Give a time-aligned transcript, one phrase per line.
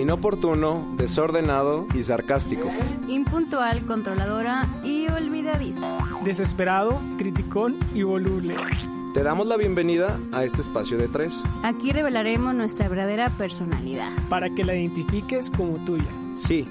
[0.00, 2.70] inoportuno, desordenado y sarcástico.
[3.06, 5.98] Impuntual, controladora y olvidadiza.
[6.24, 8.56] Desesperado, criticón y voluble.
[9.12, 11.38] Te damos la bienvenida a este espacio de tres.
[11.62, 14.10] Aquí revelaremos nuestra verdadera personalidad.
[14.30, 16.08] Para que la identifiques como tuya.
[16.34, 16.66] Sí,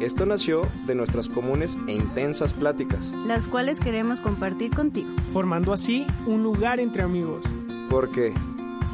[0.00, 3.12] esto nació de nuestras comunes e intensas pláticas.
[3.26, 5.10] Las cuales queremos compartir contigo.
[5.32, 7.44] Formando así un lugar entre amigos.
[7.88, 8.32] Porque,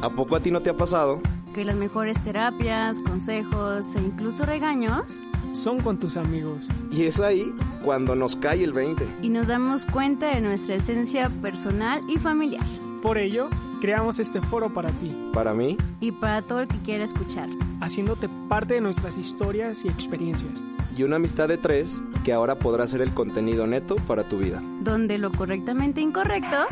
[0.01, 1.21] ¿a poco a ti no te ha pasado?
[1.53, 6.67] Que las mejores terapias, consejos e incluso regaños son con tus amigos.
[6.91, 9.05] Y es ahí cuando nos cae el 20.
[9.21, 12.63] Y nos damos cuenta de nuestra esencia personal y familiar.
[13.01, 13.49] Por ello,
[13.81, 15.11] creamos este foro para ti.
[15.33, 15.77] Para mí.
[15.99, 17.49] Y para todo el que quiera escuchar.
[17.81, 20.51] Haciéndote parte de nuestras historias y experiencias.
[20.95, 24.61] Y una amistad de tres que ahora podrá ser el contenido neto para tu vida.
[24.81, 26.67] Donde lo correctamente incorrecto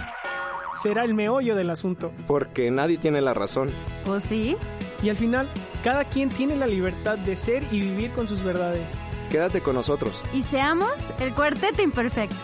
[0.78, 2.12] será el meollo del asunto.
[2.28, 3.72] Porque nadie tiene la razón.
[4.06, 4.56] ¿O sí?
[5.02, 5.50] Y al final,
[5.84, 8.96] cada quien tiene la libertad de ser y vivir con sus verdades.
[9.30, 10.24] Quédate con nosotros.
[10.34, 12.36] Y seamos el cuarteto imperfecto.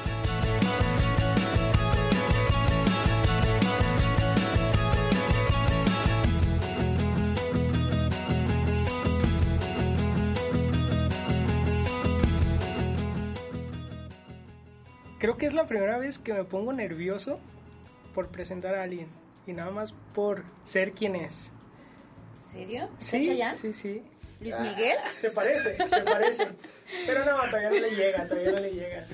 [15.20, 17.40] Creo que es la primera vez que me pongo nervioso
[18.14, 19.08] por presentar a alguien
[19.46, 21.52] y nada más por ser quien es.
[22.38, 22.90] ¿Serio?
[23.00, 24.04] Sí, sí, sí.
[24.40, 24.98] ¿Luis Miguel?
[25.16, 26.48] Se parece, se parece.
[27.06, 29.06] Pero no, todavía no le llega, todavía no le llega.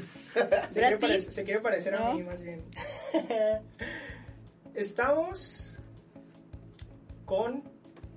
[0.70, 2.64] Se, quiere, parecer, se quiere parecer a mí, más bien.
[4.74, 5.80] Estamos
[7.26, 7.64] con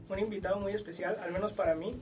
[0.08, 2.00] un invitado muy especial, al menos para mí.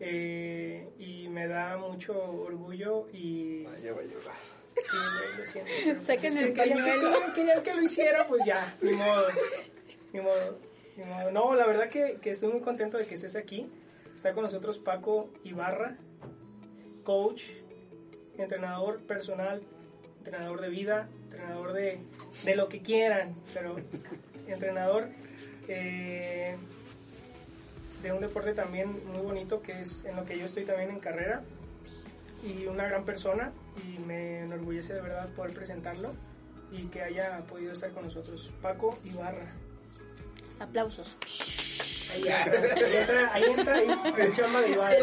[0.00, 3.64] Eh, y me da mucho orgullo y...
[3.64, 4.57] Vaya, va a llorar.
[4.82, 6.02] Sí, güey, lo siento.
[6.02, 6.84] Saquen el pañuelo.
[6.84, 9.26] Querían, querían que lo hiciera, pues ya, ni modo.
[10.12, 10.58] Ni modo.
[10.96, 11.30] Ni modo.
[11.30, 13.66] No, la verdad que, que estoy muy contento de que estés aquí.
[14.14, 15.96] Está con nosotros Paco Ibarra,
[17.04, 17.44] coach,
[18.36, 19.62] entrenador personal,
[20.18, 22.00] entrenador de vida, entrenador de,
[22.44, 23.76] de lo que quieran, pero
[24.48, 25.08] entrenador
[25.68, 26.56] eh,
[28.02, 30.98] de un deporte también muy bonito que es en lo que yo estoy también en
[30.98, 31.42] carrera
[32.42, 33.52] y una gran persona
[33.84, 36.12] y me enorgullece de verdad poder presentarlo
[36.70, 38.52] y que haya podido estar con nosotros.
[38.60, 39.52] Paco Ibarra.
[40.60, 41.16] Aplausos.
[42.12, 44.96] Ahí entra, ahí entra, ahí entra, ahí, el chamba de Ibarra.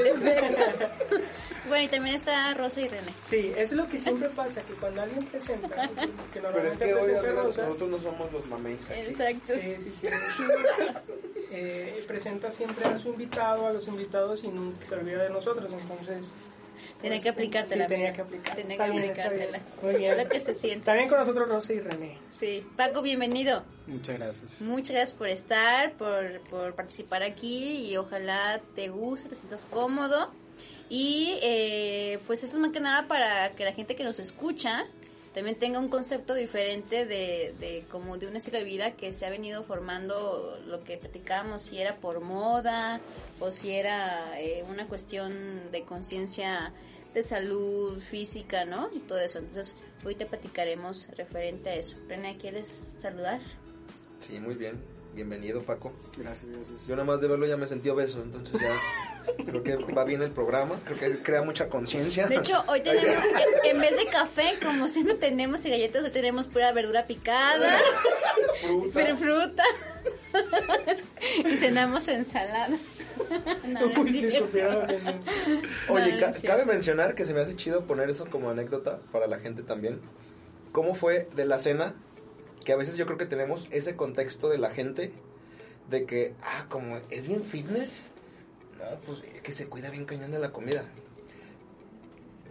[1.67, 3.11] Bueno, y también está Rosa y René.
[3.19, 6.93] Sí, es lo que siempre pasa, que cuando alguien presenta, que Pero normalmente es que
[6.93, 8.99] hoy Rosa, nosotros no somos los mameis aquí.
[8.99, 9.53] Exacto.
[9.53, 10.07] Sí, sí, sí.
[11.51, 15.71] Eh, presenta siempre a su invitado, a los invitados y nunca se olvida de nosotros,
[15.71, 16.33] entonces...
[17.01, 17.85] Tenía que aplicártela.
[17.85, 18.55] Sí, tenía que aplicar.
[18.55, 19.59] Tenía que bien, aplicártela.
[19.81, 20.17] Muy bien.
[20.17, 20.85] Lo que se siente.
[20.85, 22.17] También con nosotros Rosa y René.
[22.31, 22.65] Sí.
[22.75, 23.63] Paco, bienvenido.
[23.87, 24.61] Muchas gracias.
[24.61, 30.31] Muchas gracias por estar, por, por participar aquí y ojalá te guste, te sientas cómodo.
[30.89, 34.85] Y eh, pues eso es más que nada para que la gente que nos escucha
[35.35, 39.25] también tenga un concepto diferente de, de como de un estilo de vida que se
[39.25, 43.01] ha venido formando lo que platicábamos, si era por moda
[43.41, 45.33] o si era eh, una cuestión
[45.73, 46.71] de conciencia
[47.13, 48.89] de salud física, ¿no?
[48.93, 49.39] Y todo eso.
[49.39, 49.75] Entonces,
[50.05, 51.97] hoy te platicaremos referente a eso.
[52.07, 53.41] René, ¿quieres saludar?
[54.21, 54.94] Sí, muy bien.
[55.15, 55.93] Bienvenido, Paco.
[56.17, 56.87] Gracias, gracias.
[56.87, 60.21] Yo nada más de verlo ya me sentí obeso, entonces ya creo que va bien
[60.21, 62.27] el programa, creo que crea mucha conciencia.
[62.27, 63.23] De hecho, hoy tenemos,
[63.63, 67.77] en vez de café, como siempre tenemos y galletas, hoy tenemos pura verdura picada,
[68.61, 68.89] Fruta.
[68.93, 69.63] pero fruta.
[71.49, 72.69] y cenamos ensalada.
[73.65, 74.41] No, Uy, que-
[75.89, 79.25] Oye, No, ca- cabe mencionar que se me hace chido poner eso como anécdota para
[79.25, 79.99] la gente también.
[80.73, 81.95] ¿Cómo fue de la cena?
[82.63, 85.11] Que a veces yo creo que tenemos ese contexto de la gente
[85.89, 88.09] de que, ah, como es bien fitness,
[88.79, 90.83] no, pues es que se cuida bien cañón de la comida.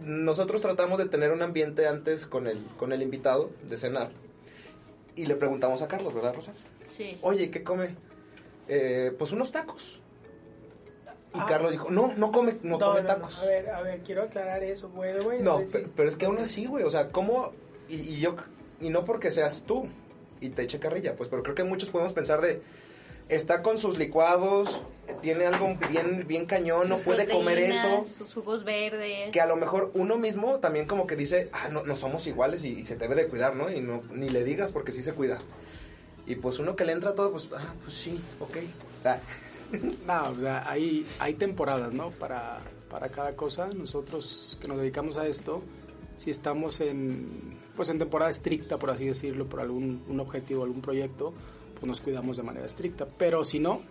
[0.01, 4.11] Nosotros tratamos de tener un ambiente antes con el, con el invitado de cenar
[5.15, 6.53] y le preguntamos a Carlos, ¿verdad, Rosa?
[6.87, 7.17] Sí.
[7.21, 7.95] Oye, ¿qué come?
[8.67, 10.01] "Eh, pues unos tacos.
[11.33, 11.45] Y Ah.
[11.47, 13.39] Carlos dijo, no, no come, no, come tacos.
[13.39, 15.41] A ver, a ver, quiero aclarar eso, güey, güey.
[15.41, 15.61] No,
[15.95, 17.53] pero es que aún así, güey, o sea, ¿cómo?
[17.89, 18.35] Y, y yo,
[18.79, 19.87] y no porque seas tú
[20.41, 22.61] y te eche carrilla, pues, pero creo que muchos podemos pensar de,
[23.29, 24.81] está con sus licuados,
[25.21, 28.03] tiene algo bien, bien cañón, no puede comer eso.
[28.03, 29.31] Sus jugos verdes.
[29.31, 32.63] Que a lo mejor uno mismo también como que dice, ah, no, no somos iguales
[32.63, 33.71] y, y se debe de cuidar, ¿no?
[33.71, 35.39] Y no, ni le digas porque sí se cuida.
[36.27, 38.57] Y pues uno que le entra a todo, pues, ah, pues sí, ok.
[39.05, 39.19] Ah,
[40.07, 42.11] No, o sea, hay, hay temporadas, ¿no?
[42.11, 43.67] Para, para cada cosa.
[43.67, 45.63] Nosotros que nos dedicamos a esto,
[46.17, 50.81] si estamos en, pues en temporada estricta, por así decirlo, por algún un objetivo, algún
[50.81, 51.33] proyecto,
[51.73, 53.05] pues nos cuidamos de manera estricta.
[53.17, 53.81] Pero si no,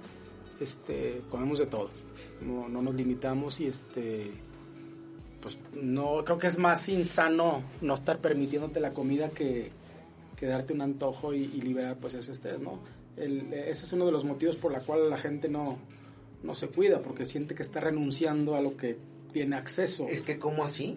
[0.60, 1.90] este, comemos de todo,
[2.40, 4.30] no, no nos limitamos y este,
[5.40, 9.70] pues no, creo que es más insano no estar permitiéndote la comida que,
[10.36, 12.78] que darte un antojo y, y liberar pues ese estrés, ¿no?
[13.16, 15.76] El- ese es uno de los motivos por la cual la gente no,
[16.42, 18.96] no se cuida, porque siente que está renunciando a lo que
[19.32, 20.06] tiene acceso.
[20.08, 20.96] Es que, ¿cómo así?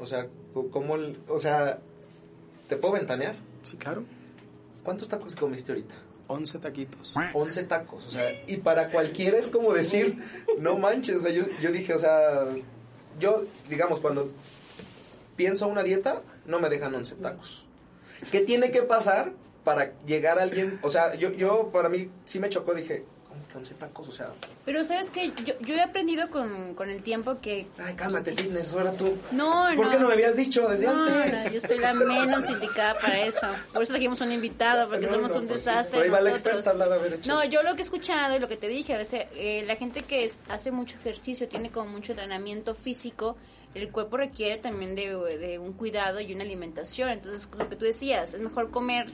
[0.00, 0.26] O sea,
[0.70, 0.96] ¿cómo,
[1.28, 1.80] o sea,
[2.68, 3.34] ¿te puedo ventanear?
[3.62, 4.04] Sí, claro.
[4.82, 5.94] ¿Cuántos tacos comiste ahorita?
[6.26, 7.14] 11 taquitos.
[7.34, 10.22] 11 tacos, o sea, y para cualquiera es como decir,
[10.58, 12.44] no manches, o sea, yo, yo dije, o sea,
[13.20, 14.30] yo, digamos, cuando
[15.36, 17.66] pienso una dieta, no me dejan 11 tacos.
[18.30, 19.32] ¿Qué tiene que pasar
[19.64, 20.78] para llegar a alguien?
[20.82, 24.08] O sea, yo, yo para mí sí me chocó, dije, ¿cómo que 11 tacos?
[24.08, 24.30] O sea,
[24.64, 27.66] Pero sabes que yo, yo he aprendido con, con el tiempo que...
[27.78, 29.16] ay, cálmate, fitness, ahora tú.
[29.32, 29.76] No, no.
[29.76, 31.44] ¿Por qué no me habías dicho desde No, antes?
[31.44, 33.46] no, yo soy la menos indicada para eso.
[33.72, 35.94] Por eso trajimos un invitado, porque No, somos no, un pues, desastre.
[35.94, 37.18] Por ahí va la experta a hablar, a ver.
[37.26, 39.76] No, yo lo que he escuchado y lo que te dije, a veces eh, la
[39.76, 43.36] gente que es- hace mucho ejercicio, tiene como mucho entrenamiento físico,
[43.74, 47.08] el cuerpo requiere también de, de un cuidado y una alimentación.
[47.10, 49.08] Entonces, lo que tú decías, es mejor comer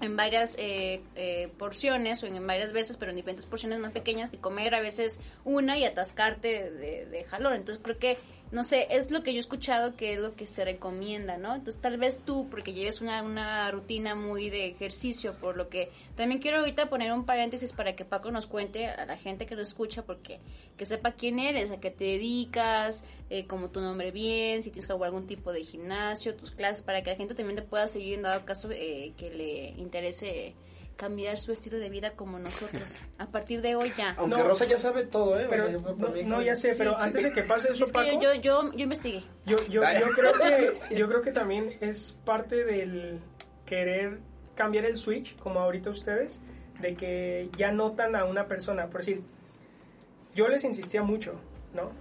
[0.00, 4.30] en varias eh, eh, porciones o en varias veces, pero en diferentes porciones más pequeñas
[4.30, 7.26] que comer a veces una y atascarte de, de.
[7.30, 8.18] Entonces creo que,
[8.52, 11.54] no sé, es lo que yo he escuchado que es lo que se recomienda, ¿no?
[11.54, 15.90] Entonces tal vez tú, porque lleves una, una rutina muy de ejercicio, por lo que
[16.16, 19.54] también quiero ahorita poner un paréntesis para que Paco nos cuente a la gente que
[19.54, 20.40] nos escucha, porque
[20.76, 24.86] que sepa quién eres, a qué te dedicas, eh, como tu nombre bien, si tienes
[24.86, 28.14] que algún tipo de gimnasio, tus clases, para que la gente también te pueda seguir
[28.14, 30.54] en dado caso eh, que le interese
[31.00, 32.96] cambiar su estilo de vida como nosotros.
[33.16, 34.14] A partir de hoy ya.
[34.18, 34.44] Aunque No.
[34.44, 35.46] Rosa ya sabe todo, ¿eh?
[35.48, 35.70] Pero
[36.26, 38.40] no, ya sé, pero Sí, antes de que pase eso, Es que Paco, yo, yo,
[38.40, 39.24] yo, yo investigué.
[39.46, 43.18] yo, yo, yo creo que yo creo que también es parte del
[43.64, 44.18] querer
[44.54, 46.42] cambiar el switch, como ahorita ustedes,
[46.80, 49.22] de que ya notan a una persona, por decir,
[50.34, 51.40] yo les insistía mucho,
[51.72, 51.92] ¿no?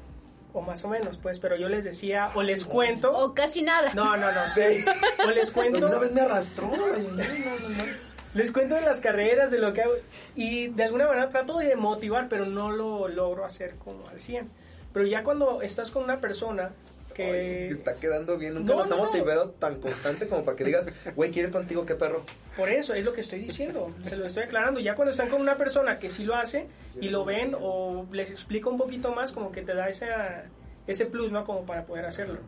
[0.51, 3.93] O más o menos, pues, pero yo les decía, o les cuento, O casi nada.
[3.93, 4.83] no, no, no, Sí.
[5.25, 6.67] o les cuento, Una vez me arrastró.
[6.67, 8.08] no, no, no.
[8.33, 9.93] Les cuento de las carreras, de lo que hago,
[10.35, 14.49] y de alguna manera trato de motivar, pero no lo logro hacer como al 100.
[14.93, 16.71] Pero ya cuando estás con una persona
[17.13, 17.67] que...
[17.67, 18.53] Está quedando bien.
[18.55, 19.05] Nunca No, nos ha no.
[19.05, 22.23] motivado tan constante como para que digas, güey, ¿quieres contigo qué perro?
[22.55, 24.79] Por eso es lo que estoy diciendo, se lo estoy aclarando.
[24.79, 26.67] Ya cuando están con una persona que sí lo hace
[27.01, 30.45] y lo ven o les explica un poquito más, como que te da esa,
[30.87, 31.43] ese plus, ¿no?
[31.43, 32.39] Como para poder hacerlo.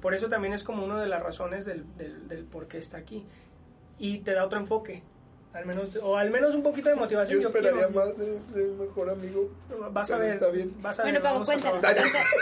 [0.00, 2.98] Por eso también es como una de las razones del, del, del por qué está
[2.98, 3.24] aquí.
[3.98, 5.02] Y te da otro enfoque,
[5.58, 7.40] al menos, o al menos un poquito de motivación.
[7.40, 9.50] Yo esperaría quiero- más de, de un mejor amigo.
[9.90, 10.72] Vas a ver, está bien.
[10.80, 11.82] vas a Bueno, a cuéntanos.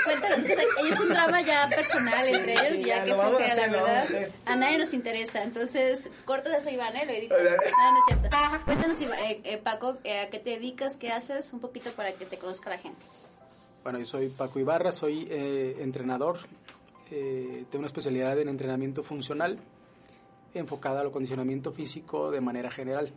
[0.04, 0.44] Cuéntanos.
[0.90, 3.68] Es un drama ya personal entre ellos, sí, ya ya, que a flojera, la a
[3.68, 3.96] verdad.
[4.02, 4.32] hacer.
[4.44, 5.42] A nadie nos interesa.
[5.42, 7.06] Entonces, corta eso, Iván, ¿eh?
[7.06, 7.38] Lo editas.
[7.40, 8.28] No, no es cierto.
[8.64, 10.96] Cuéntanos, Iván, eh, eh, Paco, eh, ¿a qué te dedicas?
[10.96, 11.52] ¿Qué haces?
[11.52, 13.00] Un poquito para que te conozca la gente.
[13.82, 16.38] Bueno, yo soy Paco Ibarra, soy eh, entrenador,
[17.10, 19.58] eh, tengo una especialidad en entrenamiento funcional
[20.54, 23.10] enfocada al acondicionamiento físico de manera general.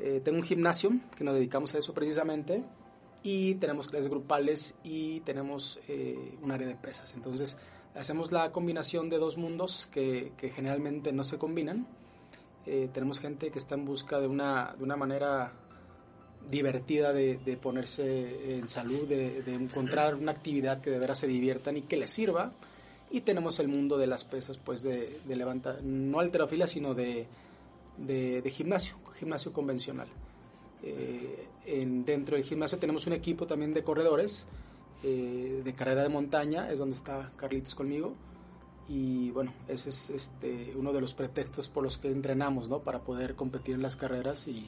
[0.00, 2.62] Eh, tengo un gimnasio que nos dedicamos a eso precisamente
[3.22, 7.14] y tenemos clases grupales y tenemos eh, un área de pesas.
[7.14, 7.58] Entonces
[7.94, 11.86] hacemos la combinación de dos mundos que, generalmente no se combinan.
[12.66, 15.52] Eh, tenemos gente que está en busca de una, de una manera
[16.48, 21.76] divertida de, ponerse en salud, de, de encontrar una actividad que de veras se diviertan
[21.76, 22.52] y que les sirva.
[23.10, 27.26] Y tenemos el mundo de las pesas, pues de, de levantar, no alterofilia, sino de,
[27.96, 30.08] de, de gimnasio, gimnasio convencional.
[30.82, 34.46] Eh, en, dentro del gimnasio tenemos un equipo también de corredores
[35.02, 38.14] eh, de carrera de montaña, es donde está Carlitos conmigo.
[38.90, 42.80] Y bueno, ese es este, uno de los pretextos por los que entrenamos, ¿no?
[42.80, 44.66] Para poder competir en las carreras y,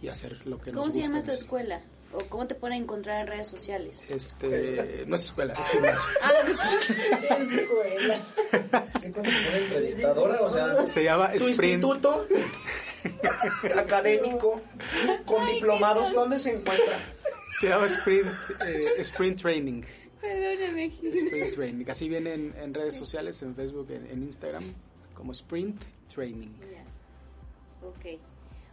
[0.00, 1.00] y hacer lo que nos ¿Cómo gusta.
[1.00, 1.82] se llama tu escuela?
[2.12, 4.04] ¿O cómo te pueden encontrar en redes sociales?
[4.08, 6.02] Este, no es escuela, es gimnasio.
[9.00, 10.40] ¿Qué cuando se pone entrevistadora?
[10.42, 11.84] O sea, Se llama tu Sprint.
[11.84, 12.26] instituto
[13.78, 14.60] académico
[15.24, 16.98] con diplomados, ¿dónde se encuentra?
[17.60, 18.26] Se llama Sprint,
[18.66, 19.82] eh, Sprint Training.
[20.20, 20.86] Perdóname.
[20.86, 21.84] Sprint Training.
[21.88, 24.64] Así viene en, en redes sociales, en Facebook, en, en Instagram,
[25.14, 25.80] como Sprint
[26.12, 26.50] Training.
[26.60, 26.84] Ya.
[27.86, 28.20] Ok.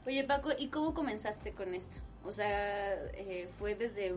[0.07, 1.97] Oye, Paco, ¿y cómo comenzaste con esto?
[2.23, 4.13] O sea, eh, ¿fue desde,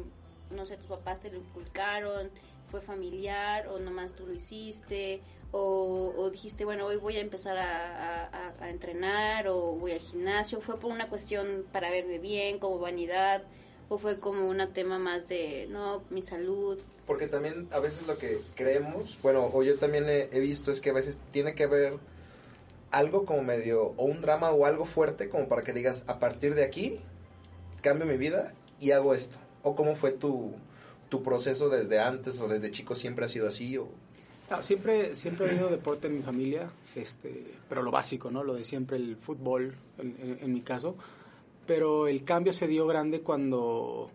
[0.52, 2.30] no sé, tus papás te lo inculcaron?
[2.70, 5.20] ¿Fue familiar o nomás tú lo hiciste?
[5.50, 10.61] O, o dijiste, bueno, hoy voy a empezar a, entrenar o voy al gimnasio?
[10.61, 13.42] ¿Fue por una cuestión para verme bien, como vanidad?
[13.88, 16.78] ¿O fue como un tema más de, no, mi salud?
[17.04, 20.90] Porque también a veces lo que creemos, bueno, o yo también he, visto es que
[20.90, 21.94] a veces tiene que haber
[22.90, 26.54] algo como medio, o un drama o algo fuerte como para que digas, a partir
[26.54, 26.99] de aquí,
[27.82, 29.38] cambio mi vida y hago esto?
[29.62, 30.52] ¿O cómo fue tu,
[31.09, 33.76] tu proceso desde antes o desde chico siempre ha sido así?
[33.76, 33.88] O...
[34.50, 38.42] No, siempre, siempre he habido deporte en mi familia, este, pero lo básico, ¿no?
[38.42, 40.97] Lo de siempre, el fútbol, en, en- en mi caso.
[41.66, 44.11] Pero el cambio se dio grande cuando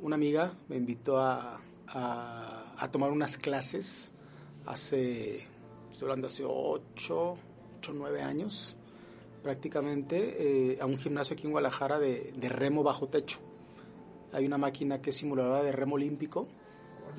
[0.00, 4.12] una amiga me invitó a, a, a tomar unas clases
[4.66, 5.38] hace,
[5.90, 6.44] estoy hablando hace
[7.84, 8.76] 8, 8 9 años,
[9.42, 13.38] prácticamente, eh, a un gimnasio aquí en Guadalajara de, de remo bajo techo.
[14.32, 16.48] Hay una máquina que es simuladora de remo olímpico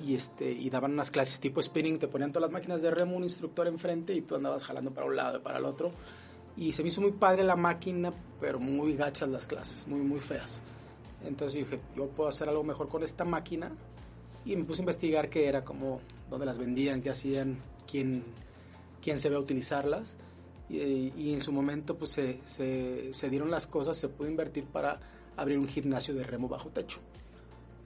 [0.03, 3.15] y este y daban unas clases tipo spinning, te ponían todas las máquinas de remo,
[3.15, 5.91] un instructor enfrente y tú andabas jalando para un lado y para el otro.
[6.57, 10.19] Y se me hizo muy padre la máquina, pero muy gachas las clases, muy muy
[10.19, 10.61] feas.
[11.25, 13.71] Entonces dije, yo puedo hacer algo mejor con esta máquina
[14.45, 17.57] y me puse a investigar qué era, cómo, dónde las vendían, qué hacían,
[17.89, 18.23] quién,
[19.01, 20.17] quién se ve a utilizarlas.
[20.69, 24.65] Y, y en su momento pues se, se, se dieron las cosas, se pudo invertir
[24.65, 24.99] para
[25.37, 26.99] abrir un gimnasio de remo bajo techo.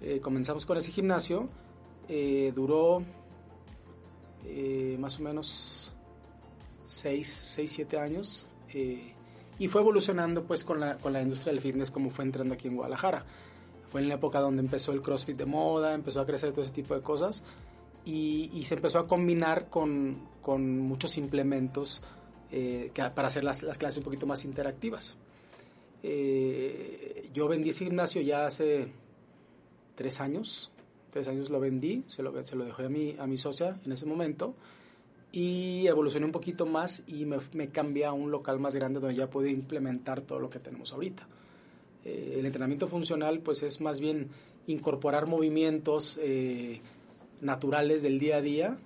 [0.01, 1.50] Eh, comenzamos con ese gimnasio,
[2.07, 3.03] eh, duró
[4.45, 5.93] eh, más o menos
[6.86, 9.13] 6, 6 7 años eh,
[9.59, 12.67] y fue evolucionando pues con la, con la industria del fitness como fue entrando aquí
[12.67, 13.25] en Guadalajara.
[13.91, 16.71] Fue en la época donde empezó el CrossFit de moda, empezó a crecer todo ese
[16.71, 17.43] tipo de cosas
[18.05, 22.01] y, y se empezó a combinar con, con muchos implementos
[22.51, 25.17] eh, para hacer las, las clases un poquito más interactivas.
[26.03, 28.87] Eh, yo vendí ese gimnasio ya hace
[29.95, 30.71] tres años.
[31.11, 33.91] Tres años lo vendí, se lo, se lo dejé a mi, a mi socia en
[33.91, 34.53] ese momento.
[35.31, 39.15] Y evolucioné un poquito más y me, me cambié a un local más grande donde
[39.15, 41.27] ya puedo implementar todo lo que tenemos ahorita.
[42.05, 44.29] Eh, el entrenamiento funcional pues es más bien
[44.67, 46.79] incorporar movimientos eh,
[47.41, 48.77] naturales del día a día,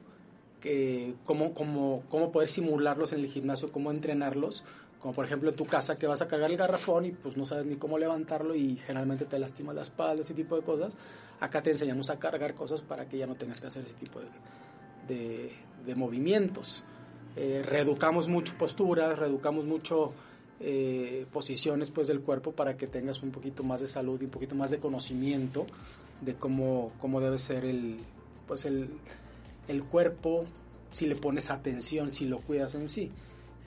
[0.63, 4.63] que, cómo, cómo, cómo poder simularlos en el gimnasio, cómo entrenarlos,
[5.01, 7.46] como por ejemplo en tu casa que vas a cargar el garrafón y pues no
[7.46, 10.96] sabes ni cómo levantarlo y generalmente te lastimas la espalda, ese tipo de cosas.
[11.41, 14.22] Acá te enseñamos a cargar cosas para que ya no tengas que hacer ese tipo
[14.22, 15.51] de, de,
[15.86, 16.86] de movimientos.
[17.36, 20.13] Eh, reeducamos mucho posturas, reeducamos mucho
[20.62, 24.32] eh, posiciones pues del cuerpo para que tengas un poquito más de salud y un
[24.32, 25.65] poquito más de conocimiento
[26.22, 27.98] de cómo, cómo debe ser el,
[28.48, 28.88] pues el,
[29.67, 30.46] el cuerpo
[30.91, 33.12] si le pones atención, si lo cuidas en sí.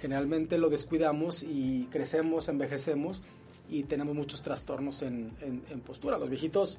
[0.00, 3.22] Generalmente lo descuidamos y crecemos, envejecemos
[3.68, 6.18] y tenemos muchos trastornos en, en, en postura.
[6.18, 6.78] Los viejitos,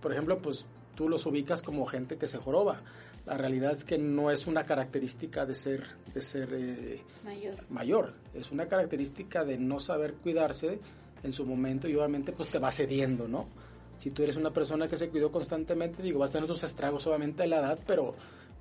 [0.00, 2.82] por ejemplo, pues tú los ubicas como gente que se joroba.
[3.26, 5.84] La realidad es que no es una característica de ser,
[6.14, 7.54] de ser eh, Mayor.
[7.68, 10.80] mayor, es una característica de no saber cuidarse
[11.22, 13.48] en su momento y obviamente pues te va cediendo, ¿no?
[13.98, 17.06] Si tú eres una persona que se cuidó constantemente, digo, vas a tener tus estragos
[17.06, 18.14] obviamente de la edad, pero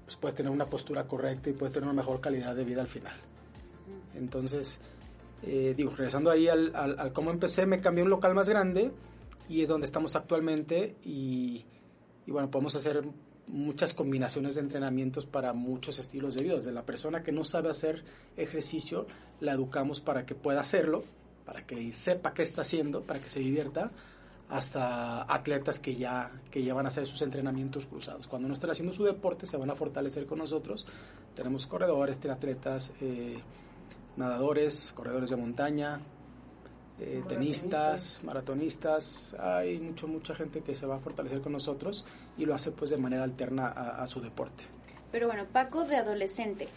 [0.07, 2.87] pues puedes tener una postura correcta y puedes tener una mejor calidad de vida al
[2.87, 3.13] final.
[4.15, 4.79] Entonces,
[5.43, 8.47] eh, digo, regresando ahí al, al, al cómo empecé, me cambié a un local más
[8.47, 8.93] grande
[9.49, 11.65] y es donde estamos actualmente y,
[12.25, 13.03] y bueno, podemos hacer
[13.47, 16.55] muchas combinaciones de entrenamientos para muchos estilos de vida.
[16.55, 18.05] Desde la persona que no sabe hacer
[18.37, 19.07] ejercicio,
[19.41, 21.03] la educamos para que pueda hacerlo,
[21.45, 23.91] para que sepa qué está haciendo, para que se divierta,
[24.49, 28.27] hasta atletas que ya, que ya van a hacer sus entrenamientos cruzados.
[28.27, 30.85] Cuando no estén haciendo su deporte, se van a fortalecer con nosotros.
[31.35, 33.39] Tenemos corredores, triatletas, eh,
[34.15, 35.99] nadadores, corredores de montaña,
[36.99, 42.05] eh, tenistas, maratonistas, hay mucho, mucha gente que se va a fortalecer con nosotros
[42.37, 44.63] y lo hace pues de manera alterna a, a su deporte.
[45.11, 46.67] Pero bueno, Paco de adolescente,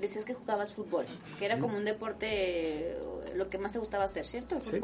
[0.00, 1.06] decías que jugabas fútbol,
[1.38, 2.98] que era como un deporte, eh,
[3.34, 4.56] lo que más te gustaba hacer, ¿cierto?
[4.56, 4.80] El Sí.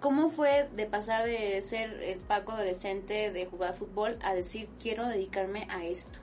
[0.00, 5.06] ¿Cómo fue de pasar de ser el Paco adolescente, de jugar fútbol, a decir quiero
[5.06, 6.18] dedicarme a esto?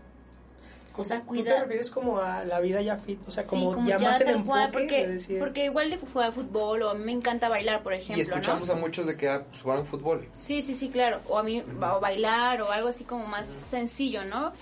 [1.00, 3.20] O sea, ¿Tú cuida- te refieres como a la vida ya fit?
[3.28, 5.38] O sea, Sí, como, ya, más el enfoque cual, porque, de decir...
[5.38, 8.68] porque igual de jugar fútbol o a mí me encanta bailar, por Y ejemplo, escuchamos
[8.68, 8.74] ¿no?
[8.74, 10.28] a muchos de que ah, pues, jugaron fútbol.
[10.34, 11.20] Sí, sí, sí, claro.
[11.30, 14.54] O a mí, o bailar o algo así como más sencillo, ¿no?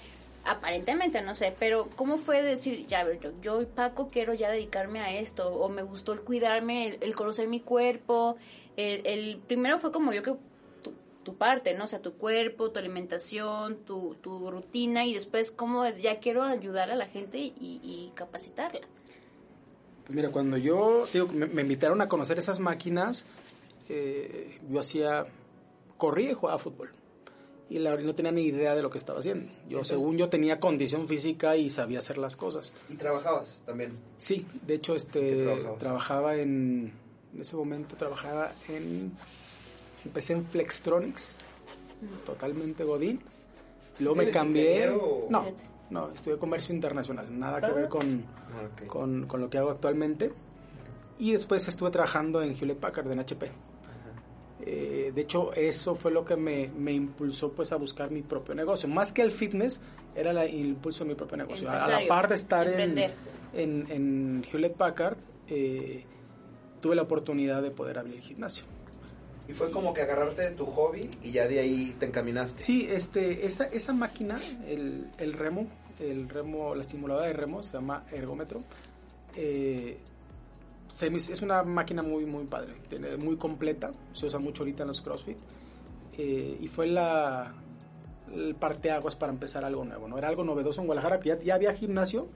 [0.43, 4.51] Aparentemente, no sé, pero ¿cómo fue decir, ya, a ver, yo, yo, Paco, quiero ya
[4.51, 5.47] dedicarme a esto?
[5.55, 8.35] O me gustó el cuidarme, el, el conocer mi cuerpo.
[8.77, 10.39] El, el primero fue como yo creo
[10.83, 11.85] tu, tu parte, ¿no?
[11.85, 16.43] O sea, tu cuerpo, tu alimentación, tu, tu rutina y después cómo es, ya quiero
[16.43, 18.81] ayudar a la gente y, y capacitarla.
[20.05, 23.25] Pues mira, cuando yo digo, me, me invitaron a conocer esas máquinas,
[23.89, 25.25] eh, yo hacía,
[25.97, 26.91] corría y jugaba fútbol.
[27.67, 29.47] Y la verdad no tenía ni idea de lo que estaba haciendo.
[29.63, 32.73] Yo, Entonces- según yo, tenía condición física y sabía hacer las cosas.
[32.89, 33.93] Y trabajabas también.
[34.19, 36.93] Sí, de hecho, ¿Qué este, trabajaba en,
[37.35, 39.11] en ese momento trabajaba en,
[40.05, 41.35] empecé en Flextronics,
[42.25, 43.21] totalmente godín.
[43.99, 44.87] Luego me ¿Eres cambié,
[45.29, 45.45] no,
[45.89, 48.25] no, estudié comercio internacional, nada que ver con,
[48.87, 50.31] con, con lo que hago actualmente.
[51.19, 53.51] Y después estuve trabajando en Hewlett Packard, en HP.
[54.61, 58.55] Eh, de hecho, eso fue lo que me, me, impulsó pues a buscar mi propio
[58.55, 58.89] negocio.
[58.89, 59.81] Más que el fitness,
[60.15, 61.69] era el impulso de mi propio negocio.
[61.69, 62.97] A, la par de estar en,
[63.53, 66.05] en, en, Hewlett Packard, eh,
[66.85, 68.63] tuve la oportunidad de poder abrir el gimnasio.
[69.47, 72.61] Y fue como que agarrarte de tu hobby y ya de ahí te encaminaste.
[72.61, 75.65] Sí, este, esa, esa máquina, el, el remo,
[75.99, 78.61] el remo, la simuladora de remo, se llama ergómetro.
[79.35, 79.97] Eh,
[81.01, 82.75] es una máquina muy, muy padre,
[83.17, 85.37] muy completa, se usa mucho ahorita en los CrossFit.
[86.19, 87.51] Eh, y fue la,
[88.31, 90.19] el parteaguas para empezar algo nuevo, ¿no?
[90.19, 92.27] Era algo novedoso en Guadalajara, que ya, ya, había gimnasio,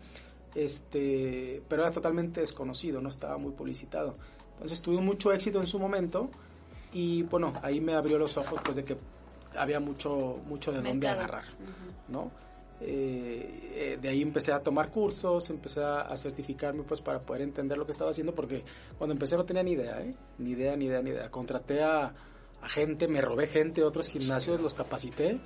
[0.56, 4.16] este, pero era totalmente desconocido, no estaba muy publicitado.
[4.60, 6.30] Entonces tuve mucho éxito en su momento
[6.92, 8.98] y bueno, ahí me abrió los ojos pues de que
[9.56, 11.46] había mucho, mucho de dónde agarrar,
[12.10, 12.30] ¿no?
[12.82, 17.78] Eh, eh, de ahí empecé a tomar cursos, empecé a, certificarme pues para poder entender
[17.78, 18.64] lo que estaba haciendo porque
[18.98, 20.14] cuando empecé no tenía ni idea, ¿eh?
[20.38, 21.32] ni idea, ni idea, ni idea.
[21.32, 22.14] Contraté a,
[22.64, 25.40] gente, me robé gente de otros gimnasios, los capacité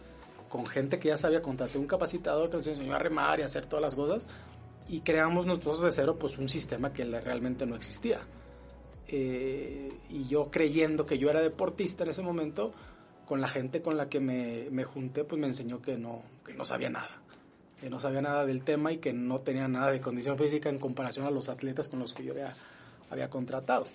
[0.49, 3.45] con gente que ya sabía, contraté un capacitador que nos enseñó a remar y a
[3.45, 4.27] hacer todas las cosas
[4.87, 8.19] y creamos nosotros de cero pues un sistema que realmente no existía.
[9.07, 12.73] Eh, y yo creyendo que yo era deportista en ese momento,
[13.27, 16.53] con la gente con la que me, me, junté, pues me enseñó que no, que
[16.53, 17.21] no sabía nada,
[17.79, 20.79] que no sabía nada del tema y que no tenía nada de condición física en
[20.79, 22.53] comparación a los atletas con los que yo había,
[23.09, 23.87] había contratado.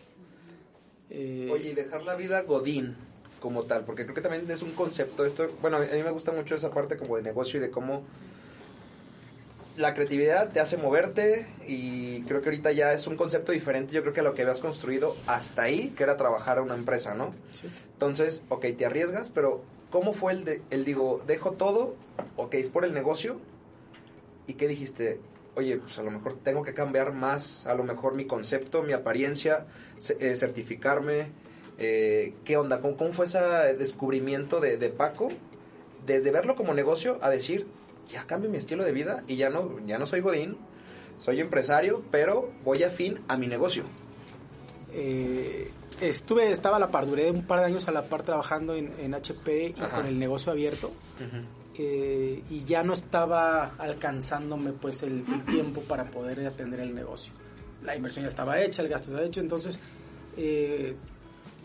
[1.11, 2.97] Eh, Oye, y dejar la vida Godín
[3.41, 6.33] como tal, porque creo que también es un concepto, esto, bueno, a mí me gusta
[6.33, 8.03] mucho esa parte como de negocio y de cómo
[9.78, 14.02] la creatividad te hace moverte y creo que ahorita ya es un concepto diferente, yo
[14.02, 17.14] creo que a lo que habías construido hasta ahí, que era trabajar a una empresa,
[17.14, 17.32] ¿no?
[17.52, 17.68] Sí.
[17.92, 21.94] Entonces, ok, te arriesgas, pero ¿cómo fue el, de, el digo, dejo todo,
[22.37, 23.40] ok, es por el negocio?
[24.47, 25.20] ¿Y qué dijiste?
[25.54, 28.92] Oye, pues a lo mejor tengo que cambiar más, a lo mejor mi concepto, mi
[28.92, 29.66] apariencia,
[30.20, 31.28] eh, certificarme.
[31.78, 32.80] Eh, ¿Qué onda?
[32.80, 33.38] ¿Cómo, ¿Cómo, fue ese
[33.78, 35.28] descubrimiento de, de Paco?
[36.06, 37.66] Desde verlo como negocio a decir,
[38.09, 40.56] ya cambio mi estilo de vida y ya no, ya no soy Godín,
[41.19, 43.85] soy empresario, pero voy a fin a mi negocio.
[44.93, 48.75] Eh, estuve, estaba a la par, duré un par de años a la par trabajando
[48.75, 50.93] en, HP y con el negocio abierto.
[51.80, 57.32] Eh, y ya no estaba alcanzándome pues el, tiempo para poder atender el negocio.
[57.85, 59.80] La inversión ya estaba hecha, el gasto estaba hecho, entonces
[60.37, 60.97] eh,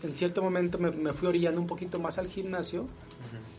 [0.04, 2.86] en cierto momento me, me, fui orillando un poquito más al gimnasio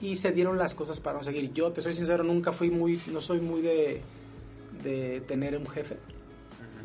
[0.01, 1.51] y se dieron las cosas para no seguir.
[1.53, 4.01] Yo, te soy sincero, nunca fui muy, no soy muy de,
[4.84, 5.97] de tener un jefe,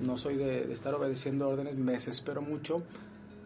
[0.03, 2.83] no soy de, estar obedeciendo órdenes, me desespero mucho.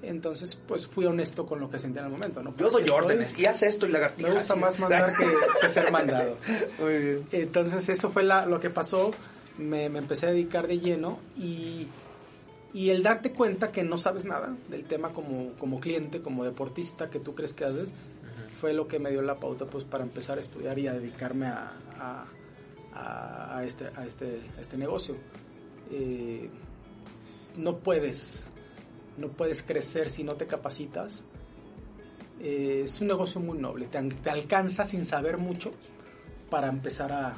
[0.03, 2.43] Entonces, pues fui honesto con lo que sentía en el momento.
[2.43, 2.55] ¿no?
[2.57, 6.37] Yo doy órdenes y hace esto y la Me gusta más mandar que, ser mandado.
[6.79, 7.23] Muy bien.
[7.33, 9.13] Entonces, eso fue la, lo que pasó.
[9.57, 11.87] Me, me, empecé a dedicar de lleno y,
[12.75, 17.09] y el darte cuenta que no sabes nada del tema como, como cliente, como deportista
[17.09, 17.89] que tú crees que haces,
[18.61, 21.47] fue lo que me dio la pauta pues para empezar a estudiar y a dedicarme
[21.47, 21.73] a,
[22.93, 25.17] a, a este, a, este, este negocio.
[25.91, 26.51] Eh,
[27.57, 28.49] no puedes,
[29.19, 31.25] no puedes crecer si no te capacitas.
[32.41, 35.73] Eh, es un negocio muy noble, te, te, alcanza sin saber mucho
[36.51, 37.37] para empezar a,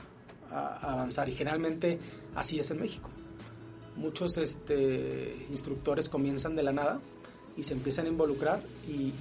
[0.51, 1.99] avanzar y generalmente
[2.35, 3.11] así es en México.
[3.97, 7.01] Muchos este, instructores comienzan de la nada
[7.57, 9.13] y se empiezan a involucrar y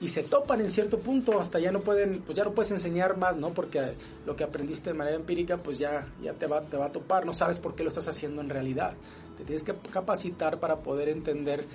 [0.00, 3.18] y se topan en cierto punto, hasta ya no pueden, pues ya no puedes enseñar
[3.18, 3.50] más, ¿no?
[3.50, 3.92] Porque
[4.24, 7.26] lo que aprendiste de manera empírica, pues ya, ya te, va, te va a topar,
[7.26, 8.94] no sabes por qué lo estás haciendo en realidad.
[9.36, 11.66] Te tienes que capacitar para poder entender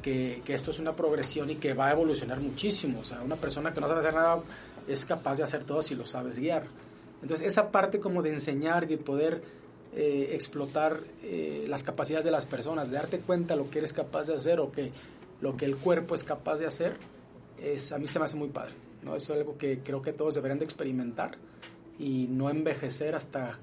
[0.00, 3.00] que, que esto es una progresión y que va a evolucionar muchísimo.
[3.00, 4.40] O sea, una persona que no sabe hacer nada
[4.88, 6.66] es capaz de hacer todo si lo sabes guiar.
[7.20, 9.42] Entonces, esa parte como de enseñar y de poder
[9.96, 14.26] eh, explotar eh, las capacidades de las personas, de darte cuenta lo que eres capaz
[14.26, 14.92] de hacer o que
[15.40, 16.96] lo que el cuerpo es capaz de hacer,
[17.58, 18.74] es, a mí se me hace muy padre.
[19.02, 19.16] ¿no?
[19.16, 21.38] es algo que creo que todos deberían de experimentar
[21.98, 23.58] y no envejecer hasta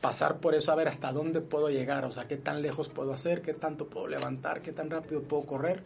[0.00, 3.14] pasar por eso a ver hasta dónde puedo llegar, o sea, qué tan lejos puedo
[3.14, 5.82] hacer, qué tanto puedo levantar, qué tan rápido puedo correr.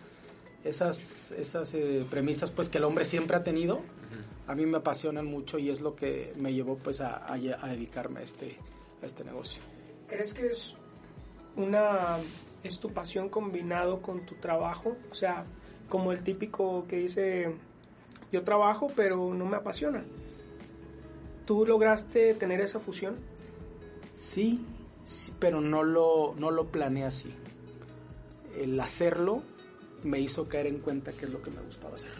[0.64, 3.80] Esas, esas eh, premisas pues que el hombre siempre ha tenido,
[4.48, 8.20] a mí me apasionan mucho y es lo que me llevó pues a, a, dedicarme
[8.20, 8.58] a este,
[9.02, 9.62] a este negocio.
[10.06, 10.74] ¿Crees que es
[11.56, 12.16] una
[12.62, 14.96] es tu pasión combinado con tu trabajo?
[15.10, 15.44] O sea,
[15.88, 17.54] como el típico que dice,
[18.32, 20.04] yo trabajo pero no me apasiona.
[21.46, 23.16] ¿Tú lograste tener esa fusión?
[24.14, 24.64] Sí,
[25.02, 27.32] sí pero no lo, no lo planeé así.
[28.58, 29.42] El hacerlo
[30.02, 32.12] me hizo caer en cuenta qué es lo que me gustaba hacer.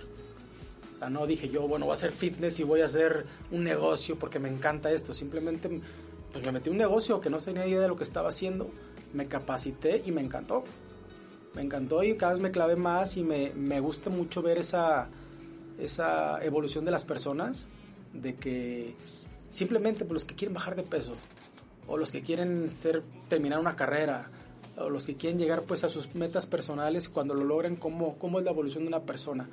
[0.95, 3.65] O sea, no dije yo, bueno, voy a hacer fitness y voy a hacer un
[3.65, 5.15] negocio porque me encanta esto.
[5.15, 5.81] Simplemente
[6.33, 8.71] pues, me metí un negocio que no tenía idea de lo que estaba haciendo,
[9.13, 10.65] me capacité y me encantó.
[11.55, 15.09] Me encantó y cada vez me clavé más y me, me gusta mucho ver esa,
[15.79, 17.69] esa evolución de las personas,
[18.13, 18.95] de que
[19.51, 21.15] simplemente por los que quieren bajar de peso,
[21.87, 24.31] o los que quieren ser, terminar una carrera,
[24.77, 28.39] o los que quieren llegar pues a sus metas personales, cuando lo logran, cómo, cómo
[28.39, 29.49] es la evolución de una persona.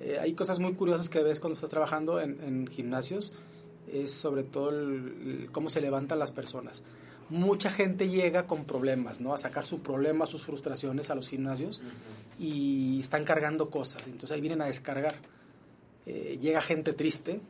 [0.00, 3.32] Eh, hay cosas muy curiosas que ves cuando estás trabajando en, en gimnasios,
[3.92, 6.82] es sobre todo el- el cómo se levantan las personas.
[7.30, 9.34] Mucha gente llega con problemas, ¿no?
[9.34, 11.82] A sacar su problema, sus frustraciones a los gimnasios
[12.38, 15.14] y están cargando cosas, entonces ahí vienen a descargar.
[16.06, 17.40] Eh, llega gente triste,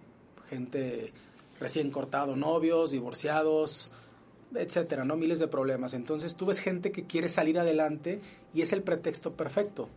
[0.51, 1.13] gente
[1.61, 3.91] recién cortado, novios, divorciados,
[4.55, 5.17] etcétera, ¿no?
[5.17, 5.95] Miles de problemas.
[5.95, 8.21] Entonces tú ves gente que quiere salir adelante
[8.55, 9.89] y es el pretexto perfecto.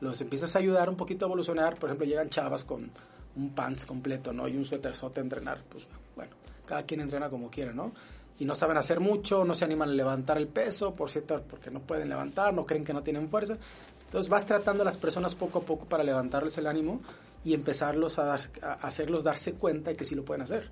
[0.00, 2.90] Los empiezas a ayudar un poquito a evolucionar, por ejemplo, llegan chavas con
[3.36, 4.48] un pants completo, ¿no?
[4.48, 5.84] Y un suéterzote a entrenar, pues
[6.16, 6.32] bueno,
[6.66, 7.92] cada quien entrena como quiere, ¿no?
[8.40, 11.70] Y no saben hacer mucho, no se animan a levantar el peso, por cierto, porque
[11.70, 13.56] no pueden levantar, no creen que no tienen fuerza.
[14.04, 17.00] Entonces vas tratando a las personas poco a poco para levantarles el ánimo
[17.44, 20.68] y empezarlos a, dar- a hacerlos darse cuenta de que sí lo pueden hacer.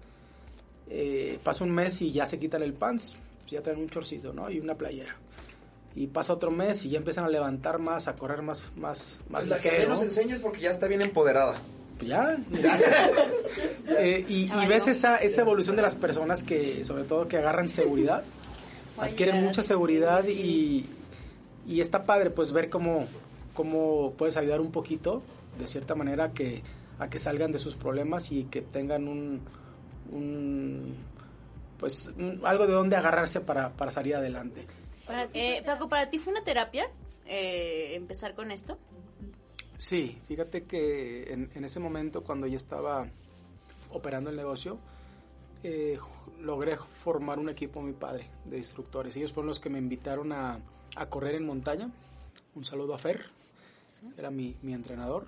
[0.89, 4.33] Eh, pasa un mes y ya se quitan el pants, pues ya traen un chorcito,
[4.33, 4.49] ¿no?
[4.51, 5.17] Y una playera.
[5.97, 9.45] Y pasa otro mes y ya empiezan a levantar más, a correr más, más, más
[9.45, 9.89] Pues la que ligero.
[9.91, 11.57] nos enseñes porque ya está bien empoderada.
[11.99, 12.37] Pues ya.
[13.89, 18.25] Eh, y, ves esa, esa evolución de las personas que, sobre todo, que agarran seguridad,
[18.99, 20.87] adquieren mucha seguridad y,
[21.67, 23.07] y está padre, pues, ver cómo,
[23.55, 25.23] cómo puedes ayudar un poquito,
[25.59, 26.63] de cierta manera, que,
[26.99, 29.41] a que salgan de sus problemas y que tengan un,
[30.11, 30.97] un
[31.79, 34.63] pues, un- algo de donde agarrarse para, para salir adelante.
[35.07, 36.89] Para- eh, Paco, ¿para ti fue una terapia
[37.25, 38.77] eh, empezar con esto?
[39.79, 43.07] Sí, fíjate que en, ese momento cuando yo estaba
[43.91, 44.79] operando el negocio,
[45.63, 45.99] eh,
[46.41, 49.17] logré formar un equipo mi padre de instructores.
[49.17, 50.59] Ellos fueron los que me invitaron a,
[50.97, 51.91] a correr en montaña.
[52.55, 53.27] Un saludo a Fer,
[54.17, 55.27] era mi, mi entrenador.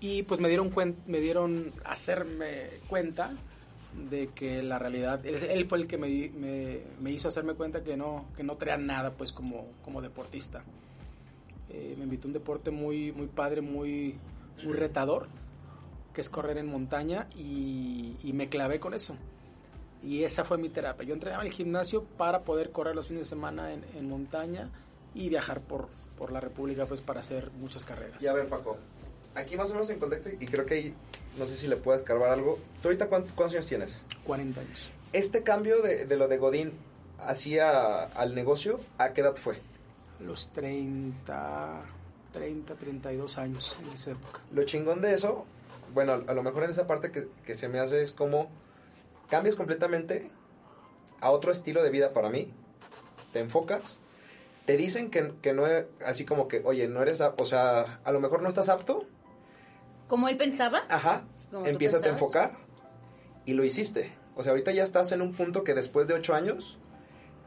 [0.00, 3.34] Y pues me dieron, cuen- me dieron hacerme cuenta
[4.10, 7.96] de que la realidad, él, fue el que me, me, me hizo hacerme cuenta que
[7.96, 10.64] no, que no traía nada pues como, como deportista.
[11.70, 14.18] Eh, me invitó a un deporte muy, muy padre, muy,
[14.64, 15.28] muy retador,
[16.14, 19.16] que es correr en montaña y, y me clavé con eso.
[20.02, 21.06] Y esa fue mi terapia.
[21.06, 24.70] Yo entrenaba en el gimnasio para poder correr los fines de semana en, en montaña
[25.14, 28.22] y viajar por, por la República pues para hacer muchas carreras.
[28.22, 28.76] Y a ver, Paco,
[29.34, 30.94] aquí más o menos en contexto, y creo que ahí,
[31.38, 32.58] no sé si le puedes cargar algo.
[32.82, 34.02] ¿Tú ahorita cuánto- cuántos años tienes?
[34.24, 34.90] 40 años.
[35.12, 36.72] Este cambio de, de lo de Godín
[37.18, 39.58] hacia al negocio, ¿a qué edad fue?
[40.20, 41.80] Los 30,
[42.32, 44.40] 30, 32 años en esa época.
[44.52, 45.44] Lo chingón de eso,
[45.92, 48.48] bueno, a lo mejor en esa parte que, que se me hace es como
[49.28, 50.30] cambias completamente
[51.20, 52.52] a otro estilo de vida para mí,
[53.32, 53.98] te enfocas,
[54.66, 58.12] te dicen que, que no, e- así como que, oye, no eres, o sea, a
[58.12, 59.04] lo mejor no estás apto,
[60.08, 60.84] ¿Cómo él pensaba?
[60.88, 62.52] ajá, Como empiezas a enfocar
[63.44, 64.12] y lo hiciste.
[64.36, 66.78] O sea, ahorita ya estás en un punto que después de ocho años,